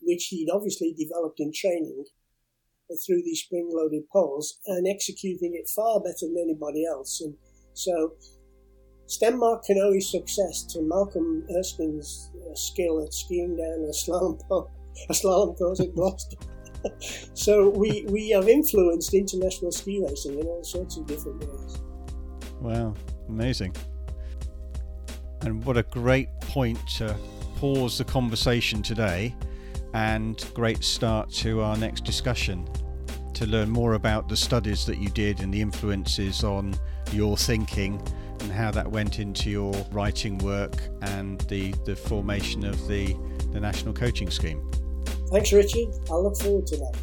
which 0.00 0.26
he'd 0.26 0.50
obviously 0.52 0.94
developed 0.96 1.40
in 1.40 1.52
training 1.52 2.04
through 3.04 3.22
these 3.24 3.40
spring-loaded 3.40 4.08
poles, 4.12 4.60
and 4.66 4.86
executing 4.86 5.54
it 5.54 5.68
far 5.68 6.00
better 6.00 6.26
than 6.26 6.38
anybody 6.38 6.84
else. 6.84 7.20
And 7.20 7.34
so 7.72 8.12
Stenmark 9.08 9.64
can 9.64 9.78
owe 9.78 9.92
his 9.92 10.10
success 10.10 10.62
to 10.64 10.82
Malcolm 10.82 11.44
Erskine's 11.50 12.30
uh, 12.36 12.54
skill 12.54 13.02
at 13.02 13.12
skiing 13.12 13.56
down 13.56 13.88
a 13.88 13.92
slalom 13.92 14.40
pole 14.46 14.70
a 15.08 15.12
slalom 15.12 15.56
course 15.56 15.80
at 15.80 15.94
Gloucester. 15.94 16.36
so 17.34 17.70
we, 17.70 18.04
we 18.08 18.30
have 18.30 18.48
influenced 18.48 19.14
international 19.14 19.72
ski 19.72 20.04
racing 20.06 20.38
in 20.38 20.46
all 20.46 20.64
sorts 20.64 20.96
of 20.96 21.06
different 21.06 21.40
ways. 21.40 21.80
Wow, 22.60 22.94
amazing. 23.28 23.74
And 25.42 25.62
what 25.64 25.76
a 25.76 25.82
great 25.82 26.28
point 26.40 26.78
to 26.96 27.14
pause 27.56 27.98
the 27.98 28.04
conversation 28.04 28.82
today 28.82 29.34
and 29.92 30.44
great 30.54 30.82
start 30.82 31.30
to 31.30 31.60
our 31.60 31.76
next 31.76 32.04
discussion 32.04 32.68
to 33.34 33.46
learn 33.46 33.68
more 33.68 33.94
about 33.94 34.28
the 34.28 34.36
studies 34.36 34.86
that 34.86 34.98
you 34.98 35.08
did 35.10 35.40
and 35.40 35.52
the 35.52 35.60
influences 35.60 36.44
on 36.44 36.74
your 37.12 37.36
thinking 37.36 38.00
and 38.40 38.52
how 38.52 38.70
that 38.70 38.90
went 38.90 39.18
into 39.18 39.50
your 39.50 39.72
writing 39.90 40.38
work 40.38 40.76
and 41.02 41.40
the, 41.42 41.72
the 41.84 41.94
formation 41.94 42.64
of 42.64 42.88
the, 42.88 43.16
the 43.52 43.60
national 43.60 43.92
coaching 43.92 44.30
scheme. 44.30 44.70
Thanks, 45.34 45.52
Richard. 45.52 45.88
I 46.08 46.14
look 46.14 46.36
forward 46.36 46.64
to 46.68 46.76
that. 46.76 46.96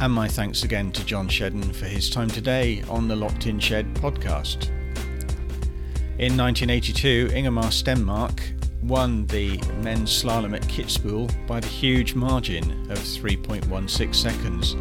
And 0.00 0.12
my 0.12 0.28
thanks 0.28 0.62
again 0.62 0.92
to 0.92 1.04
John 1.04 1.28
Shedden 1.28 1.74
for 1.74 1.86
his 1.86 2.08
time 2.08 2.28
today 2.28 2.84
on 2.88 3.08
the 3.08 3.16
Locked 3.16 3.48
In 3.48 3.58
Shed 3.58 3.92
podcast. 3.94 4.68
In 6.20 6.36
1982, 6.36 7.30
Ingemar 7.34 7.72
Stenmark 7.72 8.40
won 8.84 9.26
the 9.26 9.60
men's 9.82 10.10
slalom 10.10 10.54
at 10.54 10.62
Kitzbühel 10.62 11.28
by 11.48 11.58
the 11.58 11.66
huge 11.66 12.14
margin 12.14 12.70
of 12.88 12.98
3.16 12.98 14.14
seconds. 14.14 14.76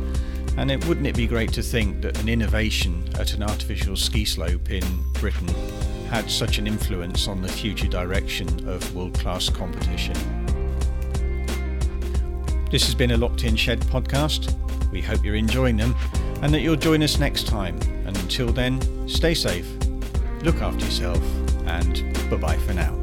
And 0.57 0.69
it 0.69 0.85
wouldn't 0.85 1.07
it 1.07 1.17
be 1.17 1.25
great 1.25 1.51
to 1.53 1.63
think 1.63 2.03
that 2.03 2.19
an 2.21 2.29
innovation 2.29 3.03
at 3.19 3.33
an 3.33 3.41
artificial 3.41 3.95
ski 3.95 4.25
slope 4.25 4.69
in 4.69 4.83
Britain 5.13 5.47
had 6.07 6.29
such 6.29 6.59
an 6.59 6.67
influence 6.67 7.27
on 7.27 7.41
the 7.41 7.49
future 7.49 7.87
direction 7.87 8.69
of 8.69 8.95
world 8.95 9.15
class 9.15 9.49
competition? 9.49 10.38
This 12.71 12.85
has 12.85 12.93
been 12.93 13.11
a 13.11 13.17
Locked 13.17 13.45
In 13.45 13.55
Shed 13.55 13.79
podcast. 13.81 14.53
We 14.91 15.01
hope 15.01 15.25
you're 15.25 15.35
enjoying 15.35 15.75
them 15.75 15.95
and 16.43 16.53
that 16.53 16.61
you'll 16.61 16.75
join 16.75 17.01
us 17.01 17.17
next 17.17 17.47
time. 17.47 17.79
And 18.05 18.15
until 18.17 18.51
then, 18.51 19.07
stay 19.09 19.33
safe, 19.33 19.67
look 20.43 20.61
after 20.61 20.85
yourself, 20.85 21.21
and 21.65 22.03
bye 22.29 22.37
bye 22.37 22.57
for 22.57 22.73
now. 22.73 22.98